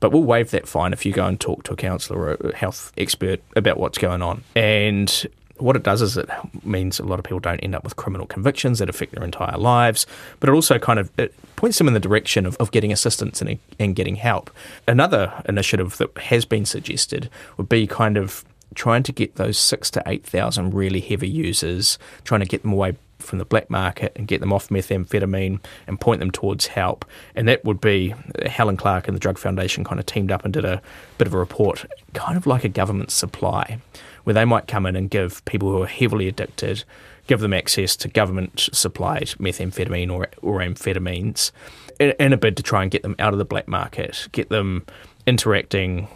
but 0.00 0.12
we'll 0.12 0.22
waive 0.22 0.50
that 0.50 0.68
fine 0.68 0.92
if 0.92 1.04
you 1.04 1.12
go 1.12 1.26
and 1.26 1.40
talk 1.40 1.64
to 1.64 1.72
a 1.72 1.76
counsellor 1.76 2.18
or 2.18 2.32
a 2.34 2.56
health 2.56 2.92
expert 2.96 3.40
about 3.56 3.78
what's 3.78 3.98
going 3.98 4.22
on. 4.22 4.42
And 4.54 5.26
what 5.58 5.76
it 5.76 5.82
does 5.82 6.02
is 6.02 6.16
it 6.16 6.28
means 6.64 6.98
a 6.98 7.04
lot 7.04 7.18
of 7.18 7.24
people 7.24 7.40
don't 7.40 7.58
end 7.60 7.74
up 7.74 7.84
with 7.84 7.96
criminal 7.96 8.26
convictions 8.26 8.78
that 8.78 8.88
affect 8.88 9.12
their 9.12 9.24
entire 9.24 9.56
lives, 9.58 10.06
but 10.40 10.48
it 10.48 10.52
also 10.52 10.78
kind 10.78 10.98
of 10.98 11.10
it 11.18 11.34
points 11.56 11.78
them 11.78 11.88
in 11.88 11.94
the 11.94 12.00
direction 12.00 12.46
of, 12.46 12.56
of 12.56 12.70
getting 12.70 12.92
assistance 12.92 13.40
and, 13.42 13.58
and 13.78 13.96
getting 13.96 14.16
help. 14.16 14.50
Another 14.86 15.32
initiative 15.48 15.96
that 15.98 16.16
has 16.18 16.44
been 16.44 16.64
suggested 16.64 17.28
would 17.56 17.68
be 17.68 17.86
kind 17.86 18.16
of 18.16 18.44
trying 18.78 19.02
to 19.02 19.12
get 19.12 19.34
those 19.34 19.58
six 19.58 19.90
to 19.90 20.02
8,000 20.06 20.72
really 20.72 21.00
heavy 21.00 21.28
users, 21.28 21.98
trying 22.22 22.40
to 22.40 22.46
get 22.46 22.62
them 22.62 22.72
away 22.72 22.96
from 23.18 23.40
the 23.40 23.44
black 23.44 23.68
market 23.68 24.12
and 24.14 24.28
get 24.28 24.38
them 24.38 24.52
off 24.52 24.68
methamphetamine 24.68 25.58
and 25.88 26.00
point 26.00 26.20
them 26.20 26.30
towards 26.30 26.68
help. 26.68 27.04
And 27.34 27.48
that 27.48 27.64
would 27.64 27.80
be 27.80 28.14
uh, 28.14 28.48
Helen 28.48 28.76
Clark 28.76 29.08
and 29.08 29.16
the 29.16 29.20
Drug 29.20 29.36
Foundation 29.36 29.82
kind 29.82 29.98
of 29.98 30.06
teamed 30.06 30.30
up 30.30 30.44
and 30.44 30.54
did 30.54 30.64
a 30.64 30.80
bit 31.18 31.26
of 31.26 31.34
a 31.34 31.38
report, 31.38 31.86
kind 32.14 32.36
of 32.36 32.46
like 32.46 32.62
a 32.62 32.68
government 32.68 33.10
supply, 33.10 33.80
where 34.22 34.34
they 34.34 34.44
might 34.44 34.68
come 34.68 34.86
in 34.86 34.94
and 34.94 35.10
give 35.10 35.44
people 35.44 35.68
who 35.70 35.82
are 35.82 35.88
heavily 35.88 36.28
addicted, 36.28 36.84
give 37.26 37.40
them 37.40 37.52
access 37.52 37.96
to 37.96 38.06
government 38.06 38.68
supplied 38.72 39.26
methamphetamine 39.40 40.08
or, 40.08 40.28
or 40.40 40.60
amphetamines 40.60 41.50
in, 41.98 42.14
in 42.20 42.32
a 42.32 42.36
bid 42.36 42.56
to 42.56 42.62
try 42.62 42.82
and 42.82 42.92
get 42.92 43.02
them 43.02 43.16
out 43.18 43.32
of 43.32 43.38
the 43.40 43.44
black 43.44 43.66
market, 43.66 44.28
get 44.30 44.50
them 44.50 44.86
interacting 45.26 46.06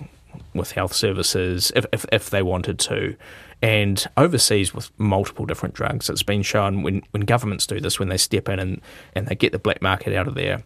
with 0.55 0.73
health 0.73 0.93
services 0.93 1.73
if, 1.75 1.87
if, 1.93 2.05
if 2.13 2.31
they 2.31 2.43
wanted 2.43 2.79
to. 2.81 3.17
And 3.61 4.05
overseas 4.17 4.75
with 4.75 4.91
multiple 4.99 5.47
different 5.47 5.75
drugs, 5.75 6.11
it's 6.11 6.23
been 6.25 6.43
shown 6.43 6.83
when, 6.83 7.03
when 7.13 7.23
governments 7.23 7.67
do 7.67 7.81
this, 7.81 7.99
when 7.99 8.09
they 8.09 8.17
step 8.17 8.49
in 8.49 8.59
and, 8.59 8.81
and 9.15 9.29
they 9.29 9.37
get 9.37 9.53
the 9.53 9.59
black 9.59 9.81
market 9.81 10.15
out 10.17 10.27
of 10.27 10.35
there, 10.35 10.65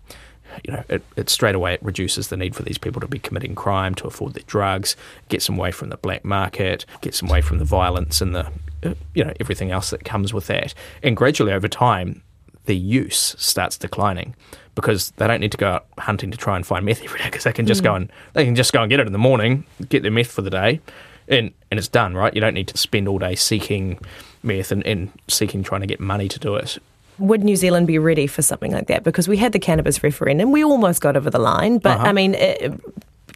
you 0.64 0.72
know, 0.72 0.82
it, 0.88 1.02
it 1.16 1.28
straight 1.28 1.54
away 1.54 1.74
it 1.74 1.82
reduces 1.82 2.28
the 2.28 2.36
need 2.36 2.54
for 2.54 2.62
these 2.62 2.78
people 2.78 3.00
to 3.00 3.08
be 3.08 3.18
committing 3.18 3.54
crime 3.54 3.94
to 3.96 4.06
afford 4.06 4.34
their 4.34 4.44
drugs, 4.46 4.96
gets 5.28 5.46
them 5.46 5.58
away 5.58 5.70
from 5.72 5.90
the 5.90 5.96
black 5.98 6.24
market, 6.24 6.86
gets 7.02 7.20
them 7.20 7.28
away 7.28 7.42
from 7.42 7.58
the 7.58 7.64
violence 7.64 8.20
and 8.20 8.34
the, 8.34 8.46
uh, 8.82 8.94
you 9.14 9.24
know, 9.24 9.32
everything 9.40 9.70
else 9.70 9.90
that 9.90 10.04
comes 10.04 10.32
with 10.32 10.46
that. 10.46 10.72
And 11.02 11.16
gradually 11.16 11.52
over 11.52 11.68
time, 11.68 12.22
the 12.64 12.76
use 12.76 13.36
starts 13.38 13.76
declining 13.78 14.34
because 14.76 15.10
they 15.12 15.26
don't 15.26 15.40
need 15.40 15.50
to 15.50 15.58
go 15.58 15.72
out 15.72 15.86
hunting 15.98 16.30
to 16.30 16.36
try 16.36 16.54
and 16.54 16.64
find 16.64 16.84
meth 16.84 17.02
every 17.02 17.18
day 17.18 17.24
because 17.24 17.42
they 17.42 17.52
can 17.52 17.66
just 17.66 17.80
mm. 17.80 17.84
go 17.84 17.94
and 17.96 18.12
they 18.34 18.44
can 18.44 18.54
just 18.54 18.72
go 18.72 18.82
and 18.82 18.90
get 18.90 19.00
it 19.00 19.06
in 19.08 19.12
the 19.12 19.18
morning, 19.18 19.64
get 19.88 20.02
their 20.02 20.12
meth 20.12 20.30
for 20.30 20.42
the 20.42 20.50
day, 20.50 20.80
and 21.26 21.52
and 21.70 21.78
it's 21.78 21.88
done. 21.88 22.14
Right? 22.14 22.32
You 22.32 22.40
don't 22.40 22.54
need 22.54 22.68
to 22.68 22.78
spend 22.78 23.08
all 23.08 23.18
day 23.18 23.34
seeking 23.34 23.98
meth 24.44 24.70
and, 24.70 24.86
and 24.86 25.10
seeking 25.26 25.64
trying 25.64 25.80
to 25.80 25.86
get 25.88 25.98
money 25.98 26.28
to 26.28 26.38
do 26.38 26.54
it. 26.54 26.78
Would 27.18 27.42
New 27.42 27.56
Zealand 27.56 27.86
be 27.86 27.98
ready 27.98 28.26
for 28.26 28.42
something 28.42 28.70
like 28.70 28.88
that? 28.88 29.02
Because 29.02 29.26
we 29.26 29.38
had 29.38 29.52
the 29.52 29.58
cannabis 29.58 30.02
referendum, 30.02 30.52
we 30.52 30.62
almost 30.62 31.00
got 31.00 31.16
over 31.16 31.30
the 31.30 31.38
line, 31.38 31.78
but 31.78 31.96
uh-huh. 31.96 32.08
I 32.08 32.12
mean, 32.12 32.34
it, 32.34 32.78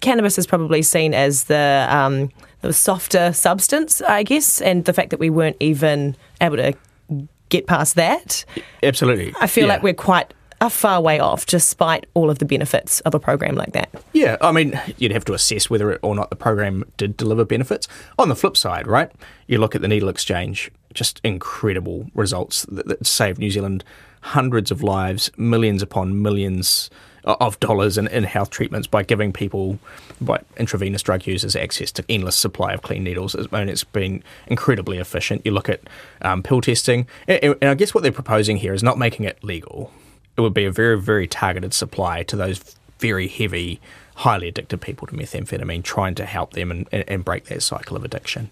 cannabis 0.03 0.37
is 0.39 0.47
probably 0.47 0.83
seen 0.83 1.15
as 1.15 1.45
the 1.45 1.87
um, 1.89 2.31
the 2.61 2.73
softer 2.75 3.33
substance, 3.33 4.03
I 4.03 4.23
guess, 4.23 4.61
and 4.61 4.85
the 4.85 4.93
fact 4.93 5.11
that 5.11 5.19
we 5.19 5.31
weren't 5.31 5.57
even 5.61 6.17
able 6.43 6.57
to 6.57 6.75
get 7.49 7.67
past 7.67 7.95
that. 7.97 8.45
Absolutely. 8.83 9.35
I 9.41 9.47
feel 9.47 9.67
yeah. 9.67 9.75
like 9.75 9.83
we're 9.83 9.95
quite 9.95 10.33
a 10.61 10.69
far 10.69 11.01
way 11.01 11.19
off, 11.19 11.47
despite 11.47 12.07
all 12.15 12.31
of 12.31 12.39
the 12.39 12.45
benefits 12.45 13.01
of 13.01 13.15
a 13.15 13.21
program 13.21 13.55
like 13.55 13.73
that. 13.73 13.89
Yeah, 14.13 14.37
I 14.41 14.53
mean, 14.53 14.79
you'd 14.99 15.13
have 15.13 15.25
to 15.27 15.35
assess 15.35 15.71
whether 15.71 15.97
or 15.97 16.15
not 16.15 16.31
the 16.31 16.37
program 16.37 16.85
did 16.97 17.17
deliver 17.17 17.45
benefits. 17.45 17.89
On 18.19 18.29
the 18.29 18.37
flip 18.37 18.57
side, 18.57 18.87
right, 18.87 19.11
you 19.47 19.59
look 19.59 19.75
at 19.75 19.81
the 19.81 19.89
needle 19.89 20.09
exchange, 20.09 20.71
just 20.93 21.21
incredible 21.25 22.11
results 22.15 22.67
that, 22.71 22.87
that 22.89 23.07
saved 23.07 23.39
New 23.39 23.51
Zealand 23.51 23.85
hundreds 24.21 24.71
of 24.71 24.83
lives, 24.83 25.31
millions 25.39 25.83
upon 25.83 26.21
millions 26.21 26.91
of 27.25 27.59
dollars 27.61 27.99
in, 27.99 28.07
in 28.09 28.25
health 28.25 28.51
treatments 28.51 28.87
by 28.87 29.03
giving 29.03 29.33
people, 29.33 29.79
by 30.21 30.41
intravenous 30.57 31.03
drug 31.03 31.27
users, 31.27 31.55
access 31.57 31.93
to 31.93 32.05
endless 32.09 32.37
supply 32.37 32.73
of 32.73 32.83
clean 32.83 33.05
needles. 33.05 33.35
And 33.35 33.71
it's 33.71 33.85
been 33.85 34.23
incredibly 34.47 34.99
efficient. 34.99 35.43
You 35.45 35.53
look 35.53 35.69
at 35.69 35.81
um, 36.23 36.43
pill 36.43 36.61
testing, 36.61 37.07
and, 37.27 37.57
and 37.63 37.71
I 37.71 37.75
guess 37.75 37.95
what 37.95 38.03
they're 38.03 38.13
proposing 38.13 38.59
here 38.59 38.75
is 38.75 38.83
not 38.83 38.99
making 38.99 39.25
it 39.25 39.43
legal 39.43 39.91
it 40.41 40.43
would 40.43 40.55
be 40.55 40.65
a 40.65 40.73
very, 40.73 40.99
very 40.99 41.27
targeted 41.27 41.75
supply 41.75 42.23
to 42.25 42.37
those 42.37 42.59
very 42.99 43.29
heavy, 43.29 43.81
highly 44.17 44.49
addicted 44.49 44.81
people 44.81 45.07
to 45.07 45.15
methamphetamine, 45.15 45.83
trying 45.83 46.15
to 46.15 46.25
help 46.25 46.55
them 46.55 46.71
and, 46.71 46.89
and 46.93 47.25
break 47.25 47.45
that 47.45 47.63
cycle 47.63 47.97
of 47.97 48.05
addiction. 48.05 48.51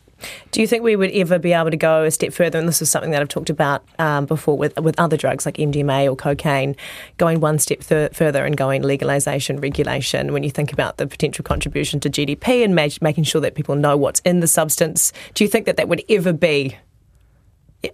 Do 0.50 0.60
you 0.60 0.66
think 0.66 0.82
we 0.82 0.96
would 0.96 1.12
ever 1.12 1.38
be 1.38 1.52
able 1.52 1.70
to 1.70 1.76
go 1.76 2.02
a 2.02 2.10
step 2.10 2.32
further? 2.32 2.58
And 2.58 2.68
this 2.68 2.82
is 2.82 2.90
something 2.90 3.12
that 3.12 3.22
I've 3.22 3.28
talked 3.28 3.50
about 3.50 3.84
um, 4.00 4.26
before 4.26 4.58
with 4.58 4.76
with 4.80 4.98
other 4.98 5.16
drugs 5.16 5.46
like 5.46 5.56
MDMA 5.58 6.10
or 6.10 6.16
cocaine, 6.16 6.74
going 7.18 7.40
one 7.40 7.58
step 7.58 7.80
th- 7.80 8.12
further 8.12 8.44
and 8.44 8.56
going 8.56 8.82
legalization, 8.82 9.60
regulation. 9.60 10.32
When 10.32 10.42
you 10.42 10.50
think 10.50 10.72
about 10.72 10.96
the 10.96 11.06
potential 11.06 11.44
contribution 11.44 12.00
to 12.00 12.10
GDP 12.10 12.64
and 12.64 12.74
ma- 12.74 12.88
making 13.00 13.24
sure 13.24 13.40
that 13.40 13.54
people 13.54 13.76
know 13.76 13.96
what's 13.96 14.20
in 14.20 14.40
the 14.40 14.48
substance, 14.48 15.12
do 15.34 15.44
you 15.44 15.48
think 15.48 15.66
that 15.66 15.76
that 15.76 15.88
would 15.88 16.02
ever 16.08 16.32
be 16.32 16.76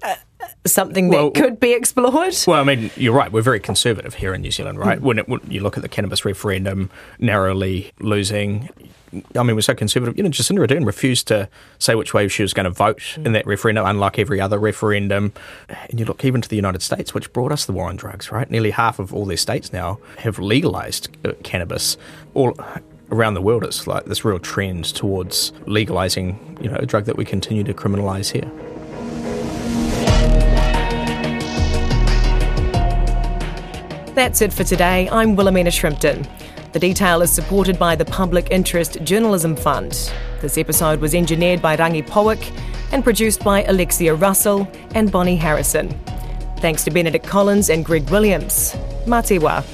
uh, 0.03 0.15
something 0.67 1.11
that 1.11 1.17
well, 1.17 1.31
could 1.31 1.61
be 1.61 1.73
explored? 1.73 2.35
Well, 2.47 2.61
I 2.61 2.65
mean, 2.65 2.91
you're 2.97 3.15
right. 3.15 3.31
We're 3.31 3.43
very 3.43 3.61
conservative 3.61 4.15
here 4.15 4.35
in 4.35 4.43
New 4.43 4.51
Zealand, 4.51 4.79
right? 4.79 4.99
Mm. 4.99 5.03
When, 5.03 5.19
it, 5.19 5.29
when 5.29 5.41
you 5.49 5.61
look 5.61 5.77
at 5.77 5.83
the 5.83 5.89
cannabis 5.89 6.25
referendum 6.25 6.91
narrowly 7.19 7.93
losing, 8.01 8.71
I 9.37 9.43
mean, 9.43 9.55
we're 9.55 9.63
so 9.63 9.75
conservative. 9.75 10.17
You 10.17 10.25
know, 10.25 10.31
Jacinda 10.31 10.67
Ardern 10.67 10.87
refused 10.87 11.29
to 11.29 11.49
say 11.79 11.95
which 11.95 12.15
way 12.15 12.27
she 12.29 12.43
was 12.43 12.53
going 12.53 12.65
to 12.65 12.71
vote 12.71 12.99
mm. 12.99 13.27
in 13.27 13.33
that 13.33 13.47
referendum, 13.47 13.87
unlike 13.87 14.19
every 14.19 14.41
other 14.41 14.59
referendum. 14.59 15.33
And 15.69 16.01
you 16.01 16.07
look 16.07 16.25
even 16.25 16.41
to 16.41 16.49
the 16.49 16.57
United 16.57 16.83
States, 16.83 17.15
which 17.15 17.33
brought 17.33 17.53
us 17.53 17.67
the 17.67 17.73
war 17.73 17.89
on 17.89 17.97
drugs, 17.97 18.33
right? 18.33 18.51
Nearly 18.51 18.71
half 18.71 18.99
of 18.99 19.15
all 19.15 19.27
their 19.27 19.37
states 19.37 19.73
now 19.73 19.99
have 20.19 20.39
legalized 20.39 21.15
uh, 21.25 21.33
cannabis. 21.43 21.97
All 22.35 22.57
around 23.11 23.35
the 23.35 23.43
world, 23.43 23.65
it's 23.65 23.87
like 23.87 24.07
this 24.07 24.25
real 24.25 24.39
trend 24.39 24.87
towards 24.87 25.53
legalizing, 25.67 26.59
you 26.61 26.69
know, 26.69 26.77
a 26.77 26.87
drug 26.87 27.05
that 27.05 27.17
we 27.17 27.25
continue 27.25 27.63
to 27.63 27.75
criminalize 27.75 28.33
here. 28.33 28.51
That's 34.15 34.43
it 34.43 34.53
for 34.53 34.63
today. 34.63 35.09
I'm 35.11 35.35
Wilhelmina 35.35 35.71
Shrimpton. 35.71 36.29
The 36.73 36.79
detail 36.79 37.21
is 37.21 37.33
supported 37.33 37.81
by 37.81 37.97
the 37.97 38.05
Public 38.05 38.47
Interest 38.53 39.03
Journalism 39.03 39.57
Fund. 39.57 40.13
This 40.41 40.57
episode 40.57 41.01
was 41.01 41.17
engineered 41.17 41.61
by 41.61 41.77
Rangi 41.77 42.07
Powick 42.07 42.57
and 42.93 43.03
produced 43.03 43.43
by 43.43 43.65
Alexia 43.65 44.15
Russell 44.15 44.69
and 44.95 45.11
Bonnie 45.11 45.35
Harrison. 45.35 45.89
Thanks 46.59 46.85
to 46.85 46.93
Benedict 46.93 47.27
Collins 47.27 47.71
and 47.71 47.85
Greg 47.85 48.09
Williams. 48.09 48.75
Matiwa. 49.05 49.65